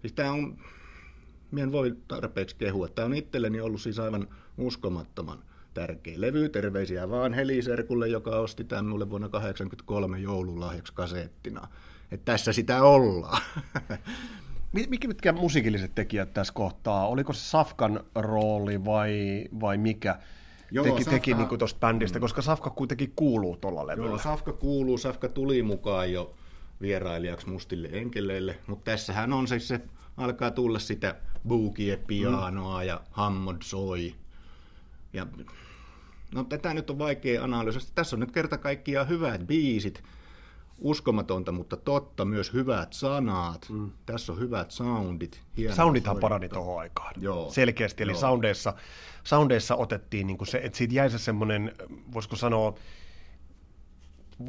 [0.01, 0.57] Siis tämä on
[1.51, 2.87] minä en voi tarpeeksi kehua.
[2.87, 4.27] Tämä on itselleni ollut siis aivan
[4.57, 5.39] uskomattoman
[5.73, 6.49] tärkeä levy.
[6.49, 11.67] Terveisiä vaan Heliserkulle, joka osti tämän mulle vuonna 1983 joululahjaksi kasettina.
[12.11, 13.41] Että tässä sitä ollaan.
[14.89, 17.07] Mitkä, mitkä musiikilliset tekijät tässä kohtaa?
[17.07, 20.19] Oliko se Safkan rooli vai, vai mikä?
[20.71, 21.11] Joo, teki, Safka...
[21.11, 24.09] teki niin tuosta bändistä, koska Safka kuitenkin kuuluu tuolla levyllä.
[24.09, 26.33] Joo, Safka kuuluu, Safka tuli mukaan jo
[26.81, 29.81] vierailijaksi mustille enkeleille, mutta tässähän on siis se
[30.17, 31.15] alkaa tulla sitä
[31.47, 32.87] boogie, pianoa mm.
[32.87, 34.15] ja Hammond soi.
[35.13, 35.27] Ja,
[36.33, 37.87] no tätä nyt on vaikea analysoida.
[37.95, 40.03] Tässä on nyt kerta kaikkiaan hyvät biisit,
[40.77, 43.67] uskomatonta, mutta totta, myös hyvät sanat.
[43.69, 43.91] Mm.
[44.05, 45.41] Tässä on hyvät soundit.
[45.75, 47.13] Soundithan parani tuohon aikaan.
[47.17, 47.51] Joo.
[47.51, 48.19] Selkeästi, eli Joo.
[48.19, 48.73] soundeissa,
[49.23, 51.75] soundeissa otettiin niin se, että siitä jäi se semmoinen,
[52.13, 52.75] voisiko sanoa,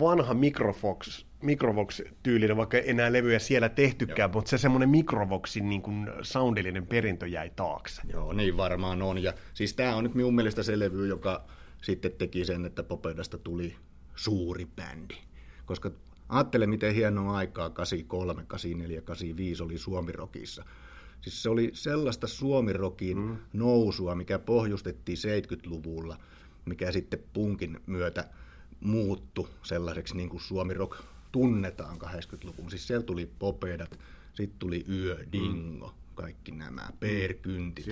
[0.01, 4.35] vanha Microfox, Microvox-tyylinen, vaikka ei enää levyjä siellä tehtykään, Joo.
[4.35, 8.03] mutta se semmoinen Microvoxin niin kuin soundillinen perintö jäi taakse.
[8.13, 9.23] Joo, niin varmaan on.
[9.23, 11.45] Ja siis tämä on nyt minun mielestä se levy, joka
[11.83, 13.77] sitten teki sen, että Popedasta tuli
[14.15, 15.15] suuri bändi.
[15.67, 15.91] Koska
[16.29, 20.65] ajattele, miten hienoa aikaa 83, 84, 85 oli Suomirokissa.
[21.21, 23.37] Siis se oli sellaista Suomirokin mm.
[23.53, 26.17] nousua, mikä pohjustettiin 70-luvulla,
[26.65, 28.25] mikä sitten punkin myötä–
[28.81, 31.01] muuttu sellaiseksi niin kuin Suomi Rock
[31.37, 32.71] tunnetaan 80-luvun.
[32.71, 33.99] Siis siellä tuli Popedat,
[34.35, 36.15] sitten tuli Yö, Dingo, mm.
[36.15, 37.87] kaikki nämä, Perkyntit,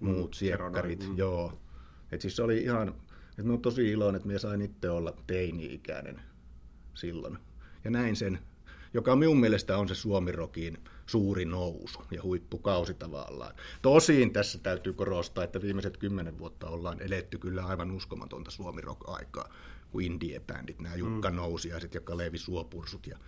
[0.00, 1.16] muut mm, siekkarit, mm.
[1.16, 1.58] joo.
[2.12, 2.88] Et siis se oli ihan,
[3.28, 6.20] että mä oon tosi iloinen, että mä sain itse olla teini-ikäinen
[6.94, 7.38] silloin.
[7.84, 8.38] Ja näin sen,
[8.94, 13.54] joka minun mielestä on se Suomirokin suuri nousu ja huippukausi tavallaan.
[13.82, 19.48] Tosin tässä täytyy korostaa, että viimeiset kymmenen vuotta ollaan eletty kyllä aivan uskomatonta Suomi-rock-aikaa
[19.94, 21.36] kuin indie-bändit, nämä Jukka mm.
[21.36, 23.18] Nousiaiset ja Kalevi Suopursut ja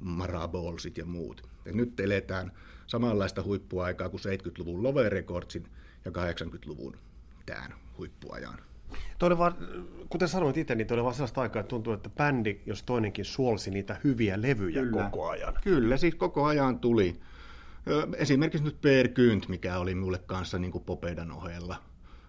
[0.00, 1.48] Marabolsit ja muut.
[1.66, 2.52] Et nyt eletään
[2.86, 5.66] samanlaista huippuaikaa kuin 70-luvun Love Recordsin
[6.04, 6.96] ja 80-luvun
[7.46, 8.58] tämän huippuajan.
[9.18, 9.54] Toi oli vaan,
[10.08, 13.24] kuten sanoit itse, niin toi oli vaan sellaista aikaa, että tuntuu, että bändi, jos toinenkin
[13.24, 15.02] suolsi niitä hyviä levyjä Kyllä.
[15.02, 15.54] koko ajan.
[15.62, 17.20] Kyllä, siis koko ajan tuli.
[18.16, 21.82] Esimerkiksi nyt Per Kynt, mikä oli mulle kanssa niin kuin Popedan ohella.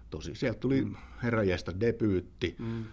[0.10, 0.96] Tosi, sieltä tuli mm.
[1.24, 2.86] herrajesta debyytti, mm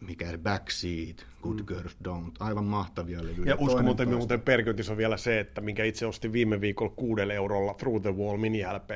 [0.00, 1.66] mikä se Backseat, Good mm.
[1.66, 3.48] Girls Don't, aivan mahtavia levyjä.
[3.48, 7.34] Ja usko muuten, muuten Perkytis on vielä se, että minkä itse ostin viime viikolla kuudella
[7.34, 8.90] eurolla Through the Wall mini LP.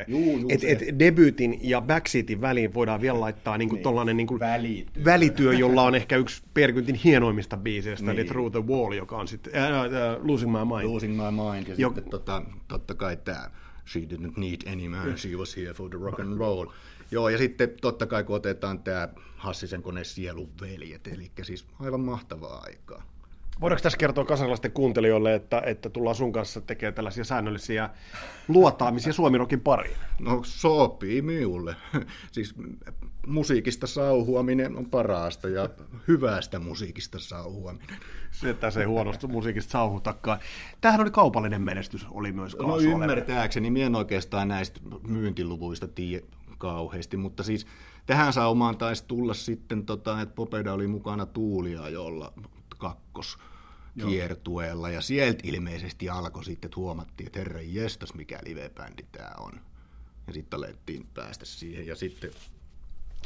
[0.49, 3.83] et, et debyytin ja Backseatin väliin voidaan vielä laittaa niinku niin.
[3.83, 5.05] tollainen niinku välityö.
[5.05, 8.19] välityö, jolla on ehkä yksi Perkytin hienoimmista biiseistä, niin.
[8.19, 9.91] eli Through the Wall, joka on sitten äh, äh,
[10.23, 10.85] Losing My Mind.
[10.85, 11.89] Losing My Mind, ja jo...
[11.89, 13.51] sitten tota, totta kai tämä
[13.87, 16.67] She didn't need any man, she was here for the rock and roll.
[17.15, 22.01] Joo, ja sitten totta kai kun otetaan tämä Hassisen kone Sielun veljet, eli siis aivan
[22.01, 23.03] mahtavaa aikaa.
[23.61, 27.91] Voidaanko tässä kertoa kasalaisten kuuntelijoille, että, että tullaan sun kanssa tekemään tällaisia säännöllisiä
[28.49, 29.97] luotaamisia Suomirokin pariin?
[30.19, 31.77] No sopii minulle.
[32.33, 32.55] Siis
[33.27, 35.69] musiikista sauhuaminen on parasta ja
[36.09, 37.97] hyvästä musiikista sauhuaminen.
[38.31, 40.39] Se, että se huonosta musiikista sauhutakaan.
[40.81, 46.27] Tämähän oli kaupallinen menestys, oli myös No ymmärtääkseni, minä en oikeastaan näistä myyntiluvuista tiedä
[46.59, 47.67] kauheasti, mutta siis
[48.07, 52.33] tähän saumaan taisi tulla sitten, tota, että Popeda oli mukana Tuuliajolla
[52.79, 53.39] kakkos
[54.07, 59.53] kiertueella, ja sieltä ilmeisesti alkoi sitten, että huomattiin, että herra jestas, mikä live-bändi tämä on.
[60.27, 62.31] Ja sitten alettiin päästä siihen, ja sitten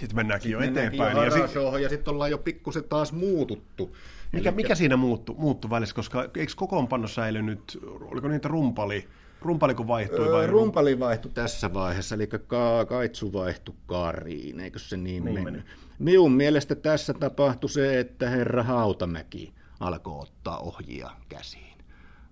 [0.00, 1.16] sitten mennäänkin jo eteenpäin.
[1.16, 1.54] Jo ja, sit...
[1.82, 3.96] ja sitten ollaan jo pikkusen taas muututtu.
[4.32, 9.08] Mikä, mikä siinä muuttu, muuttu välissä, koska eikö kokoonpano säilynyt, oliko niitä rumpali,
[9.40, 10.46] Rumpaliko vaihtui vai?
[10.46, 15.64] Rumpali vaihtui tässä vaiheessa, eli ka- Kaitsu vaihtui Kariin, eikö se niin, niin mennyt?
[15.98, 21.78] Minun mielestä tässä tapahtui se, että herra Hautamäki alkoi ottaa ohjia käsiin.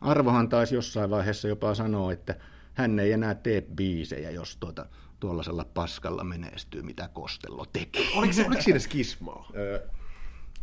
[0.01, 2.35] Arvohan taisi jossain vaiheessa jopa sanoa, että
[2.75, 4.87] hän ei enää tee biisejä, jos tuota,
[5.21, 8.07] tuollaisella paskalla menestyy, mitä Kostello tekee.
[8.17, 9.51] Oliko, se, oliko siinä skismaa?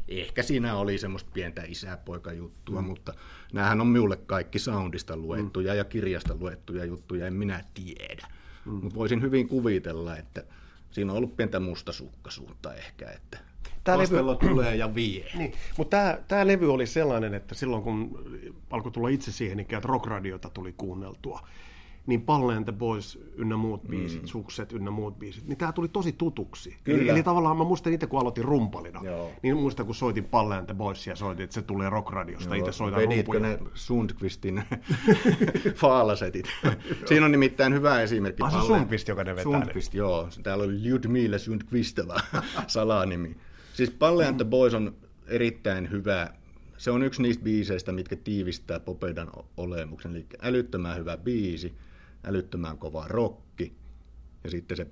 [0.08, 2.88] Ehkä siinä oli semmoista pientä isäpoikajuttua, mm.
[2.88, 3.13] mutta
[3.54, 5.78] näähän on minulle kaikki soundista luettuja mm.
[5.78, 8.28] ja kirjasta luettuja juttuja, en minä tiedä.
[8.66, 8.72] Mm.
[8.72, 10.44] Mutta voisin hyvin kuvitella, että
[10.92, 13.39] siinä on ollut pientä mustasukkaisuutta ehkä, että
[13.84, 15.26] Tämä levy tulee ja vie.
[15.38, 18.24] Niin, mutta tämä, tämä levy oli sellainen, että silloin kun
[18.70, 21.48] alkoi tulla itse siihen, niin että rockradiota tuli kuunneltua,
[22.06, 24.28] niin Palle and the Boys ynnä muut biisit, mm.
[24.28, 26.78] Sukset ynnä muut biisit, niin tämä tuli tosi tutuksi.
[26.88, 29.32] Eli, eli tavallaan mä muistan itse, kun aloitin rumpalina, Joo.
[29.44, 32.72] niin muistan, kun soitin Palle and the Boys ja soitin, että se tulee rockradiosta, itse
[32.72, 34.63] soitan Veditkö ne Sundqvistin
[35.82, 36.46] faalasetit?
[37.06, 38.44] Siinä on nimittäin hyvä esimerkki.
[38.44, 39.44] Ah, se Sundqvist, joka ne vetää.
[39.44, 40.30] Sundqvist, joo.
[40.44, 42.20] Täällä oli Ljudmila Sundqvistova
[42.68, 43.38] salanimi.
[43.74, 44.96] Siis Palle and the Boys on
[45.28, 46.30] erittäin hyvä
[46.78, 50.16] se on yksi niistä biiseistä, mitkä tiivistää Popedan olemuksen.
[50.16, 51.74] Eli älyttömän hyvä biisi,
[52.24, 53.76] älyttömän kova rokki.
[54.44, 54.88] Ja sitten se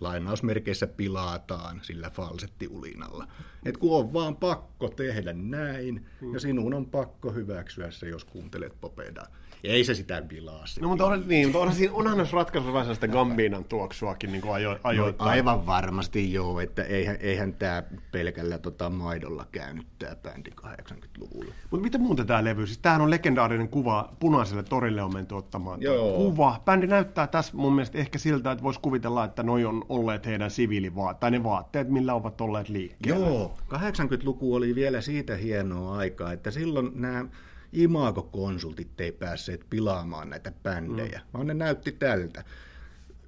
[0.00, 3.28] lainausmerkeissä pilataan sillä falsettiulinalla.
[3.64, 6.34] Et kun on vaan pakko tehdä näin, hmm.
[6.34, 9.26] ja sinun on pakko hyväksyä se, jos kuuntelet Popedaa.
[9.64, 10.64] Ei se sitä pilaa.
[10.80, 14.42] No mutta on, niin, mutta onhan, siinä, onhan näissä ratkaisuissa vähän sitä Gambinan tuoksuakin niin
[14.52, 15.26] ajo, ajoittain.
[15.26, 17.82] No, aivan varmasti joo, että eihän, eihän tämä
[18.12, 21.52] pelkällä tota, maidolla käynyt tämä bändi 80-luvulla.
[21.70, 22.66] Mutta mitä muuta tämä levy?
[22.66, 26.16] Siis tämähän on legendaarinen kuva, punaiselle torille on menty ottamaan joo.
[26.16, 26.62] kuva.
[26.64, 30.50] Bändi näyttää tässä mun mielestä ehkä siltä, että voisi kuvitella, että noi on olleet heidän
[30.50, 33.26] siviilivaatteet, tai ne vaatteet, millä ovat olleet liikkeellä.
[33.26, 37.26] Joo, 80-luku oli vielä siitä hienoa aikaa, että silloin nämä
[37.72, 41.26] imagokonsultit ei päässeet pilaamaan näitä bändejä, mm.
[41.34, 42.44] vaan ne näytti tältä.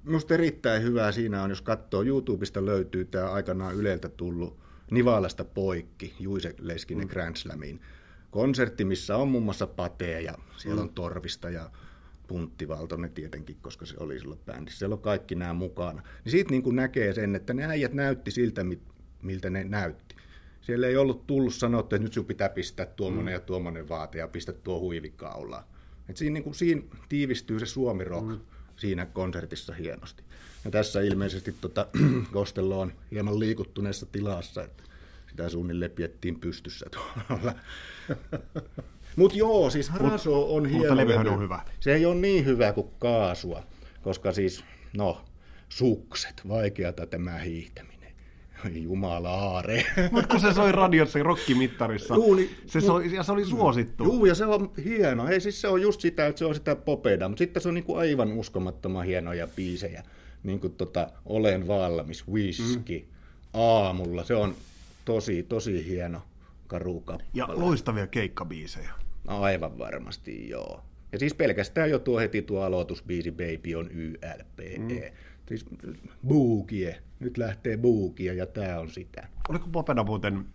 [0.03, 4.59] Minusta erittäin hyvää siinä on, jos katsoo YouTubesta löytyy tämä aikanaan Yleltä tullut
[4.91, 7.11] Nivalasta poikki, Juise Leskinen mm.
[7.11, 7.81] Grand Slamiin
[8.31, 10.87] konsertti, missä on muun muassa Patea ja siellä mm.
[10.87, 11.69] on Torvista ja
[12.31, 14.79] Puntti Valtonen tietenkin, koska se oli silloin bändissä.
[14.79, 16.01] Siellä on kaikki nämä mukana.
[16.23, 18.65] Niin siitä niin kuin näkee sen, että ne äijät näytti siltä,
[19.21, 20.15] miltä ne näytti.
[20.61, 23.35] Siellä ei ollut tullut sanottu, että nyt sinun pitää pistää tuommoinen mm.
[23.35, 25.63] ja tuommoinen vaate ja pistää tuo huivikaula.
[26.09, 28.39] Et siinä, niin kuin, siinä tiivistyy se suomi rock mm.
[28.75, 30.23] siinä konsertissa hienosti.
[30.65, 31.87] Ja tässä ilmeisesti tota,
[32.33, 34.83] Kostello on hieman liikuttuneessa tilassa, että
[35.29, 37.55] sitä suunnilleen piettiin pystyssä tuolla.
[39.15, 40.95] Mutta joo, siis Haraso on hieno.
[40.95, 41.59] Mutta on hyvä.
[41.79, 43.63] Se ei ole niin hyvä kuin kaasua,
[44.01, 44.63] koska siis,
[44.97, 45.21] no,
[45.69, 47.91] sukset, vaikeata tämä hiihtäminen.
[48.71, 49.85] Jumala aare.
[50.11, 54.03] Mutta kun se soi radiossa rockimittarissa, Juu, niin, se soi, ja se oli suosittu.
[54.03, 55.27] Juu, ja se on hieno.
[55.27, 57.73] Ei siis se on just sitä, että se on sitä popeda, mutta sitten se on
[57.73, 60.03] niinku aivan uskomattoman hienoja biisejä.
[60.43, 63.05] Niin kuin tota, Olen valmis, Whisky, mm.
[63.53, 64.23] Aamulla.
[64.23, 64.55] Se on
[65.05, 66.21] tosi, tosi hieno
[66.71, 67.29] karukappale.
[67.33, 68.91] Ja loistavia keikkabiisejä.
[69.27, 70.83] No, aivan varmasti, joo.
[71.11, 74.77] Ja siis pelkästään jo tuo heti tuo aloitusbiisi Baby on YLPE.
[74.77, 74.87] Mm.
[75.47, 75.65] Siis
[76.27, 77.01] buukie.
[77.19, 79.27] Nyt lähtee buukia ja tämä on sitä.
[79.49, 80.45] Oliko Popeda muuten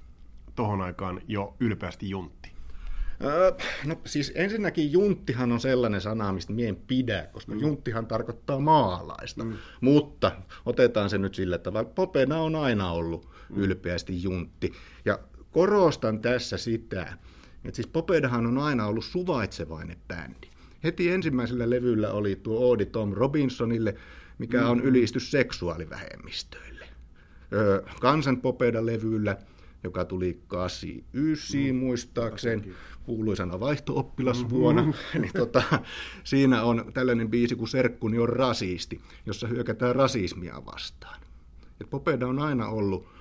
[0.54, 2.50] tuohon aikaan jo ylpeästi juntti?
[3.24, 3.52] Öö,
[3.84, 7.60] no siis ensinnäkin junttihan on sellainen sana, mistä mie en pidä, koska mm.
[7.60, 9.44] junttihan tarkoittaa maalaista.
[9.44, 9.52] Mm.
[9.80, 10.32] Mutta
[10.66, 13.62] otetaan se nyt sillä tavalla, Popena on aina ollut mm.
[13.62, 14.72] ylpeästi juntti.
[15.04, 15.18] Ja
[15.56, 17.18] korostan tässä sitä,
[17.64, 20.48] että siis Popedahan on aina ollut suvaitsevainen bändi.
[20.84, 23.94] Heti ensimmäisellä levyllä oli tuo Oodi Tom Robinsonille,
[24.38, 26.86] mikä on ylistys seksuaalivähemmistöille.
[27.52, 29.36] Öö, Kansan Popeda-levyllä
[29.84, 31.76] joka tuli 89 mm.
[31.76, 34.82] muistaakseen, kuuluisana vaihtooppilasvuonna.
[34.82, 35.20] Mm-hmm.
[35.20, 35.62] niin tota,
[36.24, 41.20] siinä on tällainen biisi kuin Serkkuni on rasisti, jossa hyökätään rasismia vastaan.
[41.80, 43.15] Et Popeda on aina ollut,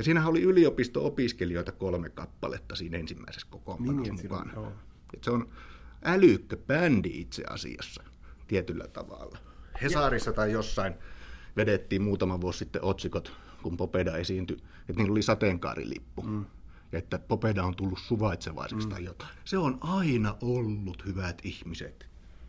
[0.00, 4.52] ja siinähän oli yliopisto-opiskelijoita kolme kappaletta siinä ensimmäisessä kokoonpanossa niin, mukana.
[4.60, 4.72] On,
[5.14, 5.48] Et se on
[6.04, 8.02] älykkä bändi itse asiassa
[8.48, 9.38] tietyllä tavalla.
[9.82, 10.94] Hesarissa tai jossain
[11.56, 13.32] vedettiin muutama vuosi sitten otsikot
[13.62, 14.56] kun Popeda esiintyi,
[14.88, 16.22] että niillä oli sateenkaarilippu.
[16.22, 16.44] Mm.
[16.92, 18.92] Ja että Popeda on tullut suvaitsevaiseksi mm.
[18.92, 19.30] tai jotain.
[19.44, 22.06] Se on aina ollut hyvät ihmiset.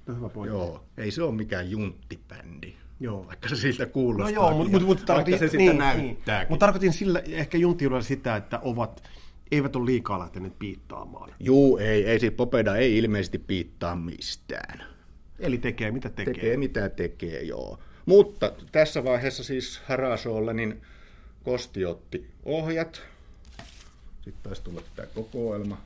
[0.07, 0.57] No, hyvä pointti.
[0.57, 2.75] Joo, ei se ole mikään junttibändi.
[3.01, 3.27] Joo.
[3.27, 4.43] Vaikka se siltä kuulostaa.
[4.43, 6.17] No joo, mutta mut, mut tarkoitin, se niin, niin.
[6.49, 9.03] Mutta tarkoitin sillä ehkä junttiudella sitä, että ovat,
[9.51, 11.33] eivät ole liikaa lähteneet piittaamaan.
[11.39, 14.83] Juu, ei, ei siis Popeda ei ilmeisesti piittaa mistään.
[15.39, 16.33] Eli tekee mitä tekee.
[16.33, 17.79] Tekee mitä tekee, joo.
[18.05, 20.81] Mutta tässä vaiheessa siis Harasolla, niin
[21.43, 23.01] Kosti otti ohjat.
[24.21, 25.77] Sitten taisi tulla tämä kokoelma.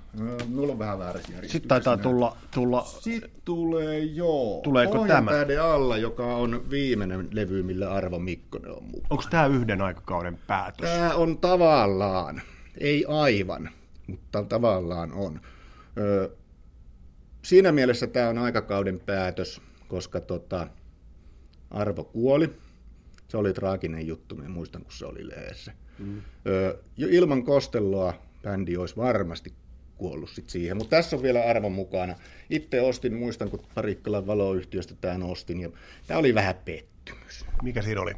[0.47, 2.37] Mulla on vähän väärässä Sitten taitaa tulla...
[2.53, 2.85] tulla...
[2.99, 4.61] Sitten tulee, joo.
[4.63, 5.31] Tuleeko tämä?
[5.63, 9.07] alla, joka on viimeinen levy, millä Arvo Mikkonen on mukana.
[9.09, 10.89] Onko tämä yhden aikakauden päätös?
[10.89, 12.41] Tämä on tavallaan,
[12.77, 13.69] ei aivan,
[14.07, 15.41] mutta tavallaan on.
[15.97, 16.31] Ö,
[17.41, 20.67] siinä mielessä tämä on aikakauden päätös, koska tota,
[21.71, 22.53] Arvo kuoli
[23.27, 25.71] se oli traaginen juttu, mä muistan, kun se oli lehdessä.
[25.99, 26.21] Mm.
[26.47, 28.13] Öö, ilman Kosteloa
[28.45, 29.53] bändi olisi varmasti
[29.97, 32.15] kuollut sit siihen, mutta tässä on vielä arvon mukana.
[32.49, 35.69] Itse ostin, muistan, kun Parikkalan valoyhtiöstä tämän ostin, ja
[36.07, 37.45] tämä oli vähän pettymys.
[37.63, 38.13] Mikä siinä oli?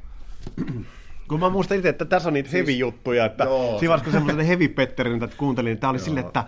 [1.29, 3.45] kun mä muistan itse, että tässä on niitä siis, heavy-juttuja, että
[3.79, 6.43] siinä kun semmoisen heavy-petterin, että kuuntelin, niin tämä oli sille, että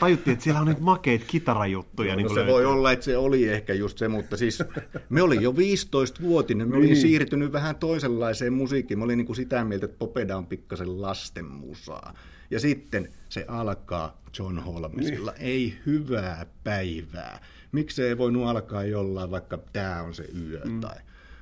[0.00, 2.12] tajuttiin, että siellä on nyt makeita kitarajuttuja.
[2.12, 2.52] No, niin no se löytyy.
[2.52, 4.62] voi olla, että se oli ehkä just se, mutta siis
[5.08, 6.84] me oli jo 15-vuotinen, me niin.
[6.84, 8.98] olin siirtynyt vähän toisenlaiseen musiikkiin.
[8.98, 12.14] Mä olin niin kuin sitä mieltä, että Popeda on pikkasen lastenmusaa.
[12.54, 15.32] Ja sitten se alkaa John Holmesilla.
[15.32, 15.46] Niin.
[15.46, 17.40] Ei hyvää päivää.
[17.72, 20.80] Miksei voinut alkaa jollain, vaikka tämä on se yö mm.
[20.80, 20.96] tai...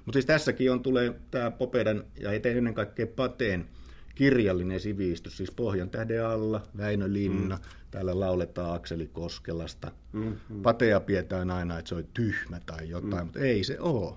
[0.05, 3.69] Mutta siis tässäkin on tulee tämä Popedan ja ennen kaikkea Pateen
[4.15, 7.63] kirjallinen sivistys, siis Pohjan tähden alla, Väinö Linna, mm.
[7.91, 9.93] täällä lauletaan Akseli Koskelasta.
[10.13, 10.63] Mm-hmm.
[10.63, 13.25] Patea pidetään aina, että se on tyhmä tai jotain, mm.
[13.25, 14.15] mutta ei se ole.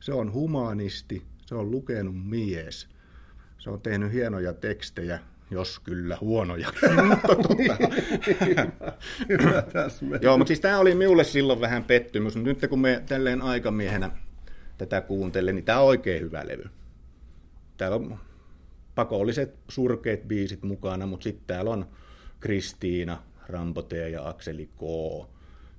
[0.00, 2.88] Se on humanisti, se on lukenut mies,
[3.58, 6.68] se on tehnyt hienoja tekstejä, jos kyllä huonoja.
[10.22, 14.10] Joo, mutta siis tämä oli minulle silloin vähän pettymys, mutta nyt kun me tälleen aikamiehenä
[14.78, 16.64] tätä kuuntelen, niin tämä on oikein hyvä levy.
[17.76, 18.18] Täällä on
[18.94, 21.86] pakolliset surkeat biisit mukana, mutta sitten täällä on
[22.40, 24.80] Kristiina, Rampotea ja Akseli K.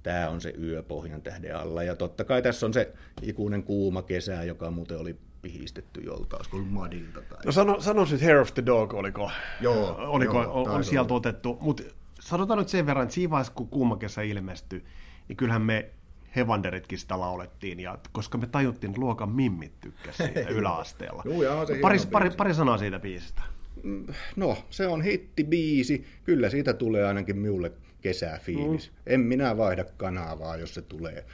[0.04, 1.84] Tämä on se yöpohjan tähden alla.
[1.84, 6.58] Ja totta kai tässä on se ikuinen kuuma kesä, joka muuten oli pihistetty joltain, olisiko
[6.58, 7.22] ollut Madilta.
[7.22, 7.40] Tai...
[7.46, 11.14] No sano, sanoisin, että Hair of the Dog, oliko, joo, oliko joo, on, on sieltä
[11.14, 11.58] otettu.
[11.62, 11.84] Mutta
[12.20, 14.86] sanotaan nyt sen verran, että siinä vaiheessa, kun kuuma kesä ilmestyi,
[15.28, 15.92] niin kyllähän me
[16.36, 21.22] Hevanderitkin sitä laulettiin, ja koska me tajuttiin, että luokan mimmit tykkäsi siitä yläasteella.
[21.26, 23.42] Joo, jaa, se pari, pari, pari sanaa siitä biisistä.
[23.84, 26.06] Mm, no, se on hittibiisi.
[26.24, 27.72] Kyllä siitä tulee ainakin minulle
[28.02, 28.92] kesäfiilis.
[28.92, 28.98] Mm.
[29.06, 31.26] En minä vaihda kanavaa, jos se tulee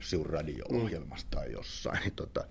[0.00, 1.40] sinun radio-ohjelmasta mm.
[1.40, 2.00] tai jossain.
[2.00, 2.44] Niin tota...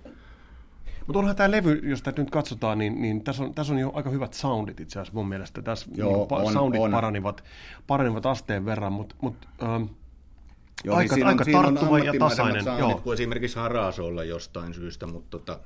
[1.08, 3.91] Mutta onhan tämä levy, jos tätä nyt katsotaan, niin, niin tässä, on, tässä on jo
[3.93, 5.62] aika hyvät soundit itse asiassa mun mielestä.
[5.62, 6.91] Tässä Joo, niin, on, soundit on.
[6.91, 7.43] Paranivat,
[7.88, 9.84] paranivat asteen verran, mutta mut, ähm,
[10.84, 12.65] Joo, aika, niin aika on, tarttuva ja tasainen.
[12.80, 13.02] Joo.
[13.04, 15.60] kuin esimerkiksi Harasolla jostain syystä, mutta tota,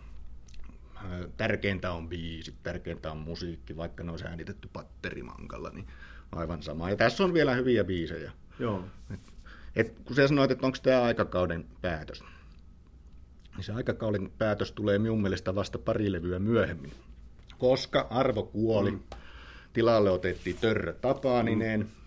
[1.38, 5.88] tärkeintä on biisit, tärkeintä on musiikki, vaikka ne olisi äänitetty patterimankalla, niin
[6.32, 6.90] aivan sama.
[6.90, 8.32] Ja tässä on vielä hyviä biisejä.
[8.60, 8.84] Joo.
[9.14, 9.20] Et,
[9.76, 12.24] et, kun sä sanoit, että onko tämä aikakauden päätös,
[13.56, 16.92] niin se aikakauden päätös tulee minun mielestä vasta pari levyä myöhemmin.
[17.58, 19.00] Koska Arvo kuoli, mm.
[19.74, 22.02] tilalle otettiin Törrö Tapaaninen, mm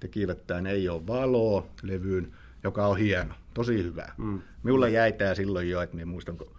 [0.00, 2.32] tekivät tämän Ei ole valoa levyyn,
[2.64, 4.12] joka on hieno, tosi hyvä.
[4.16, 4.40] Mm.
[4.62, 6.50] Minulla jäi tämä silloin jo, että minä muistan, kun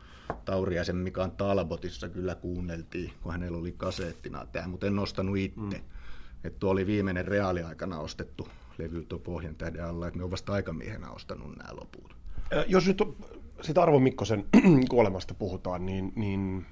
[0.46, 5.78] Tauriaisen Mikan Talbotissa kyllä kuunneltiin, kun hänellä oli kaseettina tämä, mutta en nostanut itse.
[5.78, 5.84] Mm.
[6.44, 10.54] Että tuo oli viimeinen reaaliaikana ostettu levy tuo Pohjan tähden alla, että me olen vasta
[10.54, 12.16] aikamiehenä ostanut nämä loput.
[12.68, 13.02] Jos nyt
[13.62, 14.46] sitä Arvo Mikkosen
[14.90, 16.66] kuolemasta puhutaan, niin, niin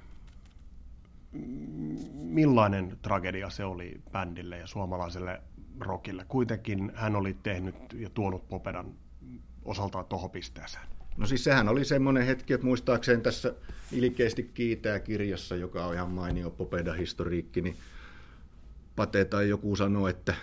[2.14, 5.40] millainen tragedia se oli bändille ja suomalaiselle
[5.80, 6.24] rockille.
[6.28, 8.94] Kuitenkin hän oli tehnyt ja tuonut Popedan
[9.64, 10.84] osaltaan tuohon pisteeseen.
[11.16, 13.54] No siis sehän oli semmoinen hetki, että muistaakseni tässä
[13.92, 17.76] ilkeästi kiitää kirjassa, joka on ihan mainio Popeda-historiikki, niin
[18.96, 20.34] Pate tai joku sanoi, että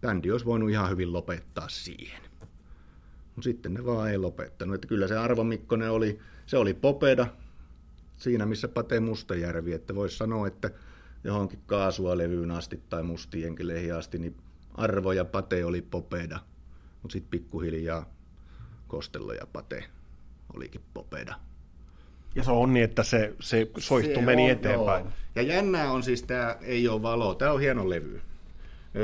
[0.00, 2.31] bändi olisi voinut ihan hyvin lopettaa siihen.
[3.42, 4.74] Mutta sitten ne vaan ei lopettanut.
[4.74, 7.26] Että kyllä se Arvo Mikkonen oli, se oli Popeda,
[8.16, 10.70] siinä missä Pate Mustajärvi, että voisi sanoa, että
[11.24, 14.36] johonkin kaasua levyyn asti tai mustienkeleihin asti, niin
[14.74, 16.40] Arvo ja Pate oli Popeda,
[17.02, 18.14] mutta sitten pikkuhiljaa
[18.88, 19.84] Kostello ja Pate
[20.54, 21.34] olikin Popeda.
[22.34, 25.04] Ja se on niin, että se, se soihtu se meni on, eteenpäin.
[25.04, 25.12] Joo.
[25.34, 28.20] Ja jännää on siis, tämä ei ole valo, tämä on hieno levy.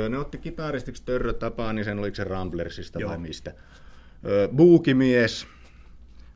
[0.09, 3.55] Ne otti kitaristiksi Törrö Tapaanisen, oliko se Ramblersista vai mistä.
[4.57, 5.47] Buukimies,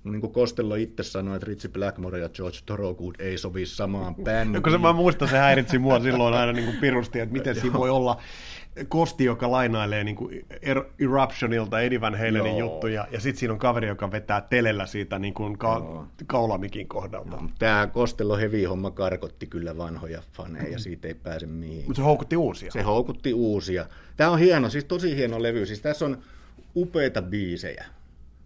[0.05, 4.63] niin kuin Costello itse sanoi, että Ritchie Blackmore ja George Thorogood ei sovi samaan bändiin.
[4.63, 7.79] kun se mä muistan, se häiritsi mua silloin aina niin kuin pirusti, että miten siinä
[7.79, 8.21] voi olla
[8.89, 12.59] Kosti, joka lainailee niin kuin er- Eruptionilta Eddie Van Halenin Joo.
[12.59, 17.31] juttuja, ja sitten siinä on kaveri, joka vetää telellä siitä niin kuin ka- kaulamikin kohdalta.
[17.37, 21.85] Joo, tämä Kostello Heavy-homma karkotti kyllä vanhoja faneja, siitä ei pääse mihin.
[21.87, 22.71] Mutta se houkutti uusia.
[22.73, 23.87] Se houkutti uusia.
[24.17, 25.67] Tämä on hieno, siis tosi hieno levy.
[25.67, 26.19] Siis tässä on
[26.77, 27.85] upeita biisejä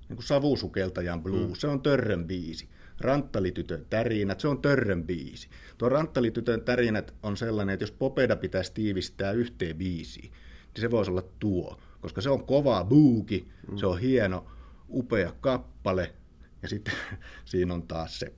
[0.08, 1.54] niin kuin savusukeltajan blues, mm.
[1.54, 2.68] se on Törrön biisi.
[3.00, 5.48] Ranttalitytön tärinät, se on Törrön biisi.
[5.78, 10.32] Tuo Ranttalitytön tärinät on sellainen, että jos Popeda pitäisi tiivistää yhteen biisiin,
[10.74, 13.76] niin se voisi olla tuo, koska se on kova buuki, mm.
[13.76, 14.46] se on hieno,
[14.88, 16.14] upea kappale,
[16.62, 16.94] ja sitten
[17.44, 18.32] siinä on taas se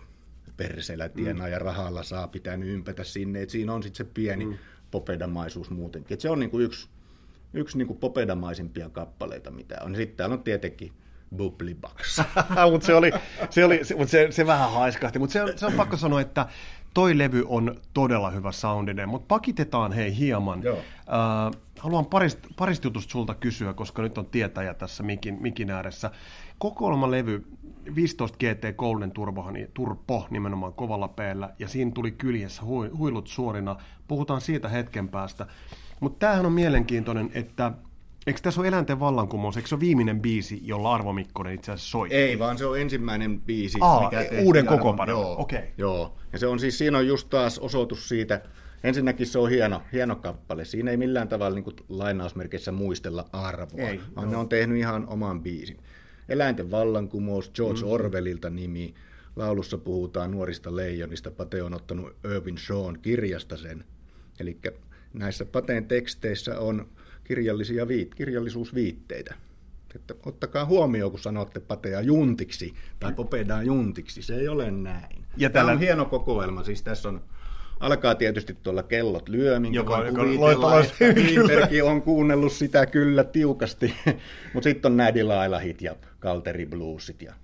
[0.57, 1.53] perseellä tienaa mm.
[1.53, 4.55] ja rahalla saa pitää ympätä sinne, että siinä on sitten se pieni mm.
[4.91, 6.15] popedamaisuus muutenkin.
[6.15, 6.89] Et se on niinku yksi,
[7.53, 9.97] yksi niinku popedamaisimpia kappaleita, mitä on.
[9.97, 10.93] Sitten täällä on tietenkin
[11.37, 12.21] Bublibox.
[12.73, 13.13] mutta se, oli,
[13.51, 15.19] se, oli, se, mutta se, se vähän haiskahti.
[15.19, 16.47] Mutta se, se on pakko sanoa, että
[16.95, 20.63] toi levy on todella hyvä soundinen, mutta pakitetaan hei hieman.
[20.63, 20.77] Joo.
[20.77, 26.11] Uh, haluan parista, parista jutusta sulta kysyä, koska nyt on tietäjä tässä mikin, mikin ääressä.
[26.59, 27.45] Kokoelma levy
[27.95, 33.27] 15 GT Golden Turbo, niin Turbo nimenomaan kovalla peellä, ja siinä tuli kyljessä hui, huilut
[33.27, 33.77] suorina.
[34.09, 35.47] Puhutaan siitä hetken päästä.
[36.01, 37.73] Mutta tämähän on mielenkiintoinen, että
[38.29, 39.57] Eikö tässä ole eläinten vallankumous?
[39.57, 42.09] Eikö se ole viimeinen biisi, jolla Arvo Mikkonen itse asiassa soi?
[42.11, 43.79] Ei, vaan se on ensimmäinen biisi.
[43.81, 45.21] Aa, mikä uuden kokopanon.
[45.21, 45.63] Joo, okay.
[45.79, 46.17] joo.
[46.33, 48.41] Ja se on siis, siinä on just taas osoitus siitä,
[48.85, 50.65] ensinnäkin se on hieno, hieno kappale.
[50.65, 54.31] Siinä ei millään tavalla niin kuin lainausmerkeissä muistella arvoa, ei, vaan joo.
[54.31, 55.79] ne on tehnyt ihan oman biisin.
[56.29, 57.89] Eläinten vallankumous, George mm.
[57.89, 58.95] Orwellilta nimi.
[59.37, 61.31] Laulussa puhutaan nuorista leijonista.
[61.31, 63.85] Pate on ottanut Irvin Shawn kirjasta sen.
[64.41, 64.59] Eli
[65.19, 66.89] näissä Pateen teksteissä on
[67.25, 69.35] kirjallisia viit, kirjallisuusviitteitä.
[69.95, 74.23] Että ottakaa huomioon, kun sanotte patea juntiksi tai popedaan juntiksi.
[74.23, 75.25] Se ei ole näin.
[75.37, 75.69] Ja tällä...
[75.69, 76.65] Tämä on hieno kokoelma.
[76.65, 77.21] Siis tässä on
[77.81, 83.95] alkaa tietysti tuolla kellot lyö, minkä joka, joka kuvitella, on kuunnellut sitä kyllä tiukasti.
[84.55, 87.35] Mutta sitten on nämä Delilah-hit ja Kalteri Bluesit ja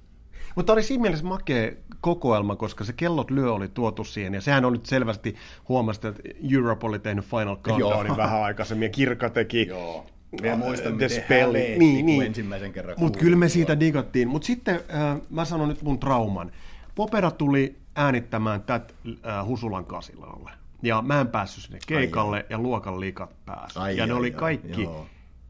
[0.54, 4.64] mutta oli siinä mielessä makea kokoelma, koska se kellot lyö oli tuotu siihen, ja sehän
[4.64, 5.34] on nyt selvästi
[5.68, 10.06] huomasta, että Europe oli tehnyt Final Countdownin vähän aikaisemmin, ja Kirka teki Joo.
[10.42, 11.52] Mä muistan, The Spell.
[11.52, 12.22] Niin, niin.
[12.22, 14.28] ensimmäisen kerran Mutta kyllä me siitä digattiin.
[14.28, 16.52] Mutta sitten äh, mä sanon nyt mun trauman.
[16.94, 20.50] Popera tuli äänittämään tät äh, Husulan kasilalle.
[20.82, 23.78] Ja mä en päässyt sinne keikalle, ai, ja luokan liikat pääsi.
[23.78, 25.06] Ai, ja ne ai, oli kaikki joo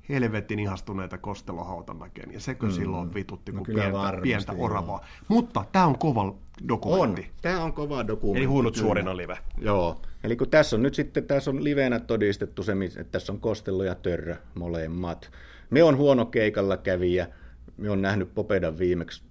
[0.08, 2.72] helvetin ihastuneita Kostelo Hautamäkeen, ja sekö mm.
[2.72, 5.00] silloin vitutti no, kuin pientä, pientä oravaa.
[5.00, 5.24] Joo.
[5.28, 6.34] Mutta tämä on kova
[6.68, 7.22] dokumentti.
[7.22, 8.38] On, tämä on kova dokumentti.
[8.38, 9.38] Eli huunut suorina live.
[9.58, 13.40] Joo, eli kun tässä on nyt sitten, tässä on livenä todistettu se, että tässä on
[13.40, 15.30] Kostelo ja Törrö molemmat.
[15.70, 17.28] Me on huono keikalla kävijä,
[17.76, 19.22] me on nähnyt Popedan viimeksi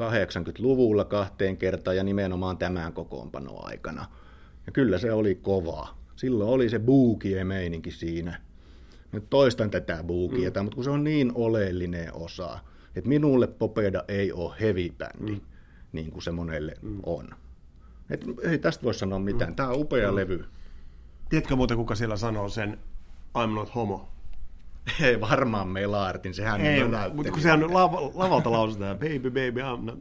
[0.00, 4.06] 80-luvulla kahteen kertaan ja nimenomaan tämän kokoonpano aikana.
[4.66, 5.98] Ja kyllä se oli kovaa.
[6.16, 8.40] Silloin oli se buukie meininki siinä
[9.12, 10.64] nyt toistan tätä buukieta, mm.
[10.64, 12.58] mutta kun se on niin oleellinen osa,
[12.96, 15.40] että minulle Popeda ei ole heavy bändi, mm.
[15.92, 17.00] niin kuin se monelle mm.
[17.06, 17.28] on.
[18.10, 19.50] Et ei tästä voi sanoa mitään.
[19.50, 19.56] Mm.
[19.56, 20.16] Tämä on upea mm.
[20.16, 20.44] levy.
[21.28, 22.78] Tiedätkö muuten, kuka siellä sanoo sen
[23.38, 24.08] I'm not homo?
[25.02, 26.80] Ei varmaan Melaartin, sehän ei,
[27.14, 29.98] mutta kun sehän lav- lavalta lausutaan, baby, baby, I'm not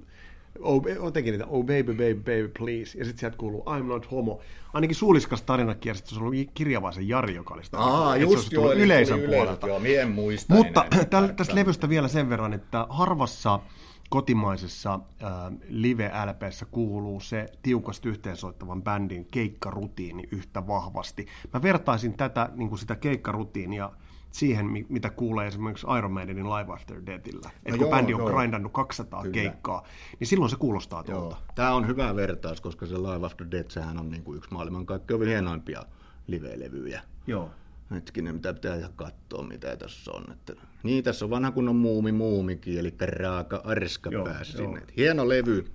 [0.59, 2.97] oh, oh teki niitä, oh baby, baby, baby, please.
[2.97, 4.39] Ja sitten sieltä kuuluu I'm not homo.
[4.73, 7.77] Ainakin suuliskas tarina kiersi, se oli Kirjavaisen Jari, joka oli sitä.
[7.77, 9.67] Aa, just joo, yleisön puolelta.
[9.67, 13.59] Joo, mien muista Mutta täl, tästä levystä vielä sen verran, että harvassa
[14.09, 15.29] kotimaisessa äh,
[15.67, 21.25] live-LPssä kuuluu se tiukasti yhteensoittavan bändin keikkarutiini yhtä vahvasti.
[21.53, 23.91] Mä vertaisin tätä niin kuin sitä keikkarutiinia
[24.35, 27.49] siihen, mitä kuulee esimerkiksi Iron Maidenin Live After Deathillä.
[27.55, 28.29] Että no kun joo, bändi on joo.
[28.29, 29.33] grindannut 200 Kyllä.
[29.33, 29.87] keikkaa,
[30.19, 31.37] niin silloin se kuulostaa tuolta.
[31.55, 34.85] Tämä on hyvä vertaus, koska se Live After Death, sehän on niin kuin yksi maailman
[34.85, 35.83] kaikkein hienoimpia
[36.27, 37.01] live-levyjä.
[37.27, 37.51] Joo.
[37.91, 40.23] Hetkinen, mitä pitää ihan katsoa, mitä tässä on.
[40.31, 44.65] Että, niin, tässä on vanha kunnon muumi muumikin, eli raaka arska Joo, pääsi joo.
[44.65, 44.81] sinne.
[44.81, 45.65] Et Hieno levy.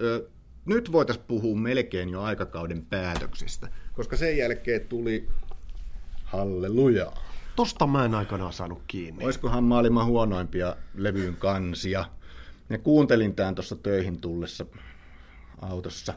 [0.00, 0.28] Ö,
[0.64, 5.28] nyt voitaisiin puhua melkein jo aikakauden päätöksistä, koska sen jälkeen tuli
[6.24, 7.33] Hallelujaa.
[7.56, 9.24] Tosta mä en aikanaan saanut kiinni.
[9.24, 12.04] Olisikohan maailman huonoimpia levyyn kansia.
[12.70, 14.66] Ja kuuntelin tämän tuossa töihin tullessa
[15.62, 16.14] autossa,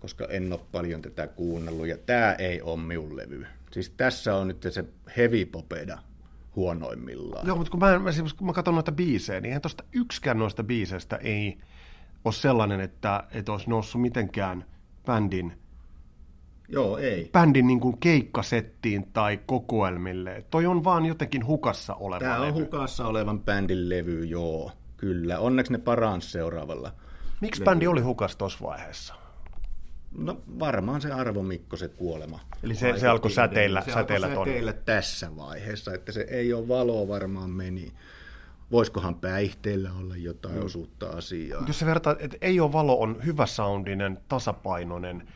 [0.00, 1.86] koska en ole paljon tätä kuunnellut.
[1.86, 3.46] Ja tämä ei ole minun levy.
[3.70, 4.84] Siis tässä on nyt se
[5.16, 5.98] heavy popeda
[6.56, 7.46] huonoimmillaan.
[7.46, 10.64] Joo, mutta kun mä, siis kun mä katson noita biisejä, niin eihän tosta yksikään noista
[10.64, 11.58] biiseistä ei
[12.24, 14.64] ole sellainen, että, että olisi noussut mitenkään
[15.06, 15.52] bändin,
[16.72, 17.28] Joo, ei.
[17.32, 20.44] bändin niin kuin keikkasettiin tai kokoelmille.
[20.50, 22.52] Toi on vaan jotenkin hukassa oleva Tämä on levy.
[22.60, 24.72] hukassa olevan bändin levy, joo.
[24.96, 26.92] Kyllä, onneksi ne paransi seuraavalla.
[27.40, 29.14] Miksi bändi oli hukas tuossa vaiheessa?
[30.18, 32.40] No varmaan se Arvo Mikko, se kuolema.
[32.62, 34.50] Eli se- se alkoi säteillä- se säteillä alkoi tonne.
[34.52, 37.92] säteillä tässä vaiheessa, että se ei ole valoa varmaan meni.
[38.72, 40.64] Voisikohan päihteillä olla jotain mm.
[40.64, 41.64] osuutta asiaa?
[41.66, 45.28] Jos se vertaa, että Ei ole valo on hyvä soundinen, tasapainoinen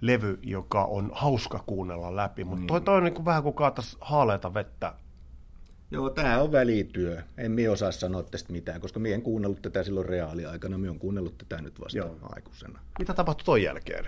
[0.00, 3.96] levy, joka on hauska kuunnella läpi, mutta toi, toi on niin kuin vähän kuin kaatas
[4.00, 4.94] haaleita vettä.
[5.90, 7.22] Joo, tämä on välityö.
[7.38, 10.78] En minä osaa sanoa tästä mitään, koska minä en kuunnellut tätä silloin reaaliaikana.
[10.78, 12.16] Minä olen kuunnellut tätä nyt vasta Joo.
[12.22, 12.80] aikuisena.
[12.98, 14.04] Mitä tapahtui ton jälkeen?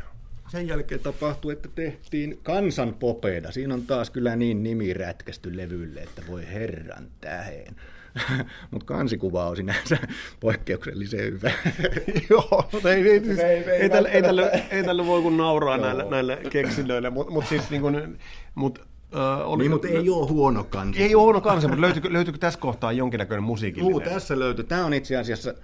[0.49, 3.53] Sen jälkeen tapahtui, että tehtiin kansanpopeeda.
[3.53, 7.77] Siinä on taas kyllä niin nimi rätkästy levylle, että voi herran täheen.
[8.71, 9.99] Mutta kansikuva on sinänsä
[10.41, 11.51] poikkeuksellisen hyvä.
[12.31, 15.23] Joo, mutta ei, ei, siis, Ei- ei, ei ei, tälle, ei, tälle, ei tälle voi
[15.23, 15.87] kun nauraa Joo.
[15.87, 18.19] näille, näille keksillöille, mutta mut siis niin kuin,
[18.55, 18.79] mut,
[19.15, 21.03] äh, oli, niin, mutta ei ole huono kansi.
[21.03, 23.91] ei ole huono kansi, mutta löytyykö, löytyykö tässä kohtaa jonkinnäköinen musiikillinen?
[23.91, 24.65] Juu, tässä löytyy.
[24.65, 25.55] Tämä on itse asiassa,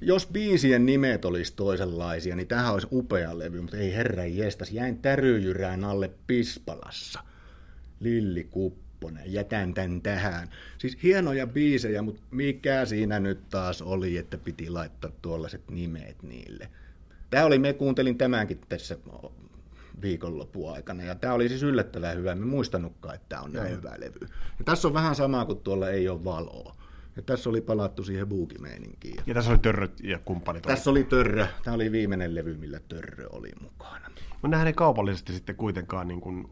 [0.00, 4.98] jos biisien nimet olisi toisenlaisia, niin tämähän olisi upea levy, mutta ei herran jestas, jäin
[4.98, 7.20] täryjyrään alle Pispalassa.
[8.00, 8.44] Lilli
[9.04, 10.48] Kupponen, jätän tän tähän.
[10.78, 16.68] Siis hienoja biisejä, mutta mikä siinä nyt taas oli, että piti laittaa tuollaiset nimet niille.
[17.30, 18.98] Tämä oli, me kuuntelin tämänkin tässä
[20.02, 22.34] viikonlopun aikana, ja tämä oli siis yllättävän hyvä.
[22.34, 24.20] Me muistanutkaan, että tämä on näin hyvä levy.
[24.58, 26.76] Ja tässä on vähän sama kuin tuolla ei ole valoa.
[27.16, 29.16] Ja tässä oli palattu siihen buukimeininkiin.
[29.26, 30.62] Ja tässä oli törröt ja kumppanit.
[30.62, 31.46] Tässä oli Törrö.
[31.64, 34.10] Tämä oli viimeinen levy, millä Törrö oli mukana.
[34.44, 36.48] Mutta nähdään ei kaupallisesti sitten kuitenkaan, niin kuin,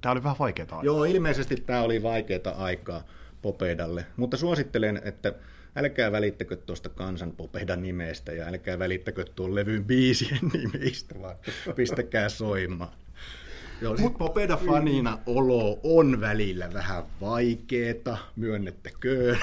[0.00, 0.84] tämä oli vähän vaikeaa aikaa.
[0.84, 3.02] Joo, ilmeisesti tämä oli vaikeaa aikaa
[3.42, 5.32] Popedalle, mutta suosittelen, että
[5.76, 11.36] älkää välittäkö tuosta kansan Popedan nimestä ja älkää välittäkö tuon levyn biisien nimistä, vaan
[11.76, 12.92] pistäkää soimaan.
[13.80, 19.38] Joo, siis Popeda-fanina olo on välillä vähän vaikeeta, myönnettäköön.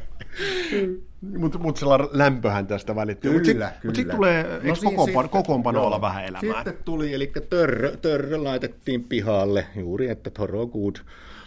[1.38, 3.32] Mutta mut sellainen lämpöhän tästä välittyy.
[3.32, 3.94] Mutta Kyllä, sitten kyllä.
[3.94, 5.86] sit tulee, no, eikö siinä kokoonpano, sitten- kokoonpano joo.
[5.86, 6.54] olla vähän elämää?
[6.54, 10.96] Sitten tuli, eli törrö, törrö laitettiin pihalle, juuri että Toro Good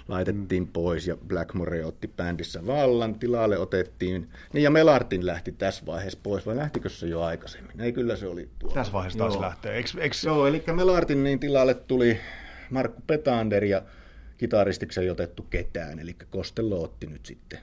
[0.08, 6.20] laitettiin pois ja Blackmore otti bändissä vallan, tilalle otettiin, niin ja Melartin lähti tässä vaiheessa
[6.24, 7.82] pois, vai lähtikö se jo aikaisemmin?
[7.82, 8.76] Ei, kyllä se oli tuolla.
[8.76, 9.42] Tässä vaiheessa taas Joo.
[9.42, 9.76] lähtee.
[9.76, 12.20] Eikö, eikö, Joo, eli Melartin niin tilalle tuli
[12.70, 13.82] Markku Petander ja
[14.38, 17.60] kitaristiksi ei otettu ketään, eli Kostello otti nyt sitten.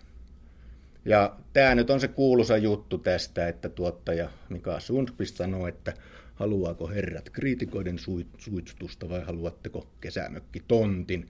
[1.04, 5.92] Ja tämä nyt on se kuuluisa juttu tästä, että tuottaja Mika Sundqvist sanoi, että
[6.34, 11.28] haluaako herrat kriitikoiden sui- suitsutusta vai haluatteko kesämökkitontin.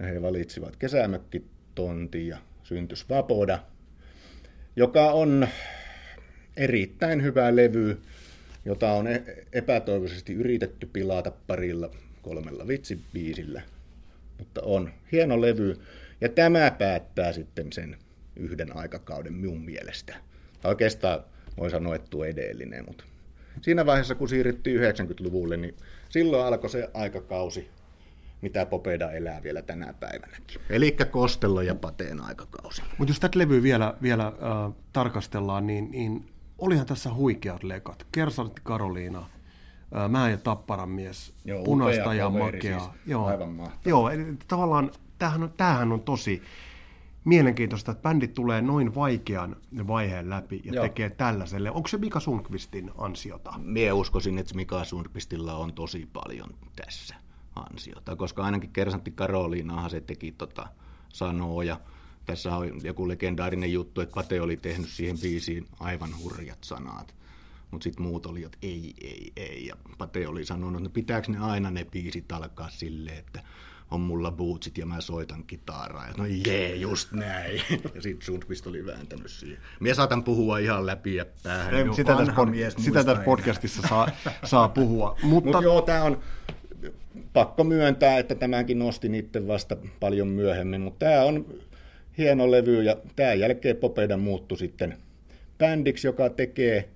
[0.00, 3.58] Ja he valitsivat kesämökkitontin ja syntys Vapoda,
[4.76, 5.48] joka on
[6.56, 8.00] erittäin hyvä levy,
[8.64, 11.90] jota on e- epätoivoisesti yritetty pilata parilla
[12.22, 13.62] kolmella vitsibiisillä.
[14.38, 15.76] Mutta on hieno levy,
[16.20, 17.96] ja tämä päättää sitten sen
[18.36, 20.16] yhden aikakauden minun mielestä.
[20.60, 21.24] Tai oikeastaan
[21.58, 23.04] voi sanoa, että tuo edellinen, mutta
[23.62, 25.74] siinä vaiheessa, kun siirryttiin 90-luvulle, niin
[26.08, 27.68] silloin alkoi se aikakausi,
[28.42, 30.60] mitä Popeda elää vielä tänä päivänäkin.
[30.70, 32.82] Eli Kostello ja Pateen aikakausi.
[32.98, 36.26] Mutta jos tätä levyä vielä, vielä äh, tarkastellaan, niin, niin
[36.58, 38.06] olihan tässä huikeat lekat.
[38.12, 42.78] Kersantti Karoliina, äh, Mä ja Tapparan mies, Joo, punaista ja coveri makea.
[42.80, 42.92] siis.
[43.06, 43.26] Joo.
[43.26, 43.80] Aivan mahtava.
[43.84, 46.42] Joo, eli tavallaan tämähän on, tämähän on tosi
[47.24, 50.82] mielenkiintoista, että bändit tulee noin vaikean vaiheen läpi ja Joo.
[50.84, 51.70] tekee tällaiselle.
[51.70, 53.52] Onko se Mika Sundqvistin ansiota?
[53.58, 57.14] Mie uskoisin, että Mika Sundqvistilla on tosi paljon tässä
[57.56, 60.68] ansiota, koska ainakin Kersantti Karoliinahan se teki tota
[61.08, 61.80] sanoja.
[62.26, 67.14] Tässä on joku legendaarinen juttu, että Pate oli tehnyt siihen biisiin aivan hurjat sanat.
[67.70, 69.66] Mutta sitten muut oli, että ei, ei, ei.
[69.66, 73.42] Ja Pate oli sanonut, että pitääkö ne aina ne biisit alkaa silleen, että
[73.90, 76.06] on mulla bootsit ja mä soitan kitaraa.
[76.06, 77.62] Ja no jee, just näin.
[77.94, 79.58] Ja sitten Sundqvist oli vääntänyt siihen.
[79.80, 81.74] Mie saatan puhua ihan läpi ja päähän.
[81.74, 84.08] Ei, sitä, tässä, pod- mies sitä tässä podcastissa saa,
[84.44, 85.16] saa puhua.
[85.22, 86.18] Mutta Mut joo, tämä on
[87.32, 91.58] pakko myöntää, että tämänkin nosti itse vasta paljon myöhemmin, mutta tämä on
[92.18, 94.96] hieno levy ja tämän jälkeen Popeda muuttui sitten
[95.58, 96.88] bändiksi, joka tekee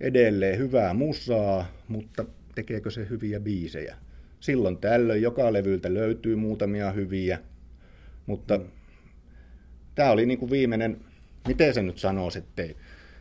[0.00, 2.24] edelleen hyvää musaa, mutta
[2.54, 3.96] tekeekö se hyviä biisejä?
[4.40, 7.38] Silloin tällöin joka levyltä löytyy muutamia hyviä,
[8.26, 8.64] mutta mm.
[9.94, 11.00] tämä oli niin kuin viimeinen,
[11.48, 12.76] miten se nyt sanoo, ettei,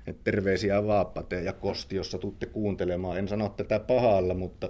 [0.08, 3.18] että terveisiä Vaappate ja Kosti, jossa tutte kuuntelemaan.
[3.18, 4.70] En sano tätä pahalla, mutta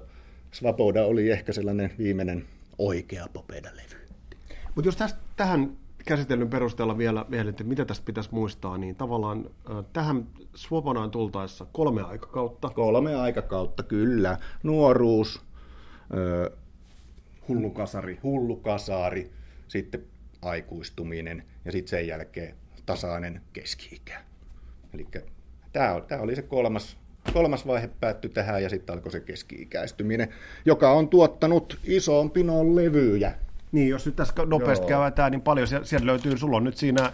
[0.52, 2.46] Svapoda oli ehkä sellainen viimeinen
[2.78, 4.08] oikea Popeda-levy.
[4.76, 9.50] Mutta jos tästä, tähän käsitellyn perusteella vielä, vielä, että mitä tästä pitäisi muistaa, niin tavallaan
[9.70, 12.70] äh, tähän Swapodaan tultaessa kolme aikakautta.
[12.70, 14.38] Kolme aikakautta, kyllä.
[14.64, 15.42] Nuoruus,
[16.02, 16.58] äh,
[17.48, 18.20] hullukasari.
[18.24, 19.32] hullukasari,
[19.68, 20.04] sitten
[20.42, 24.22] aikuistuminen ja sitten sen jälkeen tasainen keski-ikä.
[24.94, 25.08] Eli
[25.74, 26.98] tämä oli se kolmas,
[27.34, 30.28] kolmas vaihe päättyi tähän ja sitten alkoi se keski-ikäistyminen,
[30.66, 33.34] joka on tuottanut ison pinon levyjä.
[33.72, 37.12] Niin, jos nyt tässä nopeasti käydään, niin paljon sieltä löytyy, sulla on nyt siinä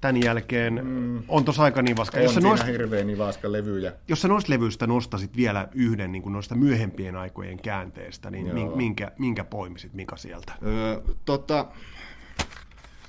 [0.00, 1.22] tämän jälkeen, mm.
[1.28, 2.16] on tuossa aika nivaska.
[2.16, 2.66] On jos siinä nost...
[2.66, 3.92] hirveän nivaska levyjä.
[4.08, 8.76] Jos sä noista levyistä nostasit vielä yhden niin noista myöhempien aikojen käänteestä, niin Joo.
[8.76, 10.52] minkä, minkä poimisit Mika sieltä?
[10.66, 11.66] Öö, tota,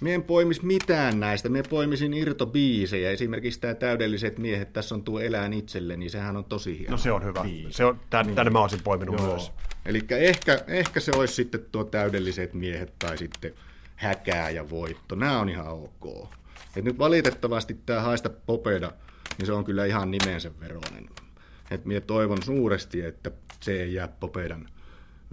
[0.02, 1.50] Mie en poimis mitään näistä.
[1.50, 3.12] Mie poimisin irtobiisejä.
[3.12, 6.92] Esimerkiksi tämä Täydelliset miehet, tässä on tuo Elään itselle, niin sehän on tosi hieno.
[6.92, 7.46] No se on hyvä.
[7.70, 8.36] Se on, tämän, niin.
[8.36, 9.28] tänne mä olisin poiminut Joo.
[9.28, 9.52] myös.
[9.86, 13.54] Eli ehkä, ehkä se olisi sitten tuo Täydelliset miehet tai sitten
[13.96, 15.16] Häkää ja Voitto.
[15.16, 16.30] Nämä on ihan ok.
[16.76, 18.92] Et nyt valitettavasti tämä Haista Popeda,
[19.38, 21.10] niin se on kyllä ihan nimensä veroinen.
[21.72, 24.70] Et mie toivon suuresti, että se ei jää Popedan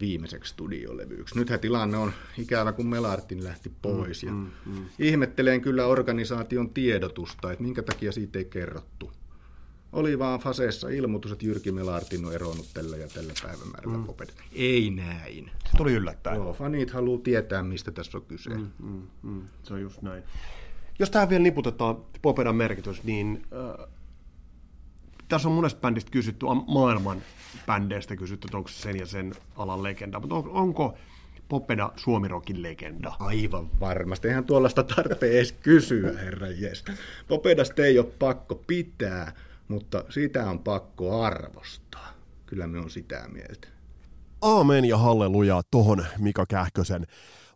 [0.01, 1.39] viimeiseksi studiolevyksi.
[1.39, 4.23] Nythän tilanne on ikävä, kun Melartin lähti pois.
[4.23, 4.87] Mm, ja mm, mm.
[4.99, 9.13] Ihmettelen kyllä organisaation tiedotusta, että minkä takia siitä ei kerrottu.
[9.93, 14.05] Oli vaan faseessa ilmoitus, että Jyrki Melartin on eronnut tällä ja tällä päivämäärällä mm.
[14.05, 14.29] Poped.
[14.53, 15.51] Ei näin.
[15.71, 16.37] Se tuli yllättäen.
[16.37, 18.51] Joo, fanit haluaa tietää, mistä tässä on kyse.
[18.51, 19.43] Mm, mm, mm.
[19.63, 20.23] Se on just näin.
[20.99, 23.89] Jos tähän vielä niputetaan Popedan merkitys, niin äh,
[25.29, 27.23] tässä on monesta bändistä kysytty, maailman
[27.67, 30.99] bändeistä kysytty, että onko se sen ja sen alan legenda, mutta on, onko
[31.49, 33.13] Popeda Suomirokin legenda?
[33.19, 34.29] Aivan varmasti.
[34.29, 36.85] Eihän tuollaista tarvitse edes kysyä, herra jes.
[37.29, 39.33] Popedasta ei ole pakko pitää,
[39.69, 42.09] mutta sitä on pakko arvostaa.
[42.47, 43.69] Kyllä me on sitä mieltä.
[44.43, 47.07] Aamen ja halleluja tohon Mika Kähkösen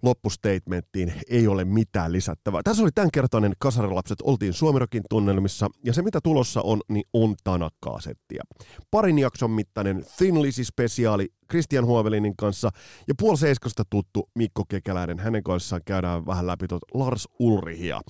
[0.03, 2.61] loppustatementtiin ei ole mitään lisättävää.
[2.64, 8.00] Tässä oli tämänkertainen Kasarilapset, oltiin Suomirokin tunnelmissa, ja se mitä tulossa on, niin on tanakkaa
[8.00, 8.42] settiä.
[8.90, 12.70] Parin jakson mittainen Thin Lizzy-spesiaali Christian Huovelinin kanssa,
[13.09, 15.18] ja puoli seiskosta tuttu Mikko Kekäläinen.
[15.18, 18.00] Hänen kanssaan käydään vähän läpi tuot Lars Ulrihia.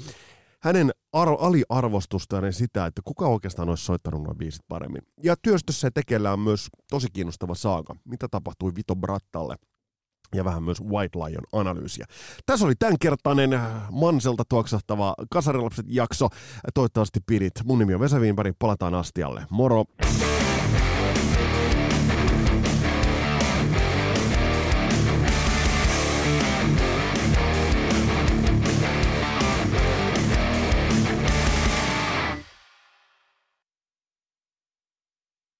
[0.60, 5.02] Hänen ar- aliarvostusta ja sitä, että kuka oikeastaan olisi soittanut nuo biisit paremmin.
[5.22, 9.56] Ja työstössä tekeellään myös tosi kiinnostava saaga, mitä tapahtui Vito Brattalle–
[10.34, 12.06] ja vähän myös White Lion-analyysiä.
[12.46, 16.28] Tässä oli tämänkertainen äh, Manselta tuoksahtava Kasarilapset-jakso.
[16.74, 17.54] Toivottavasti pidit.
[17.64, 19.46] Mun nimi on Vesa Wienberg, palataan astialle.
[19.50, 19.84] Moro!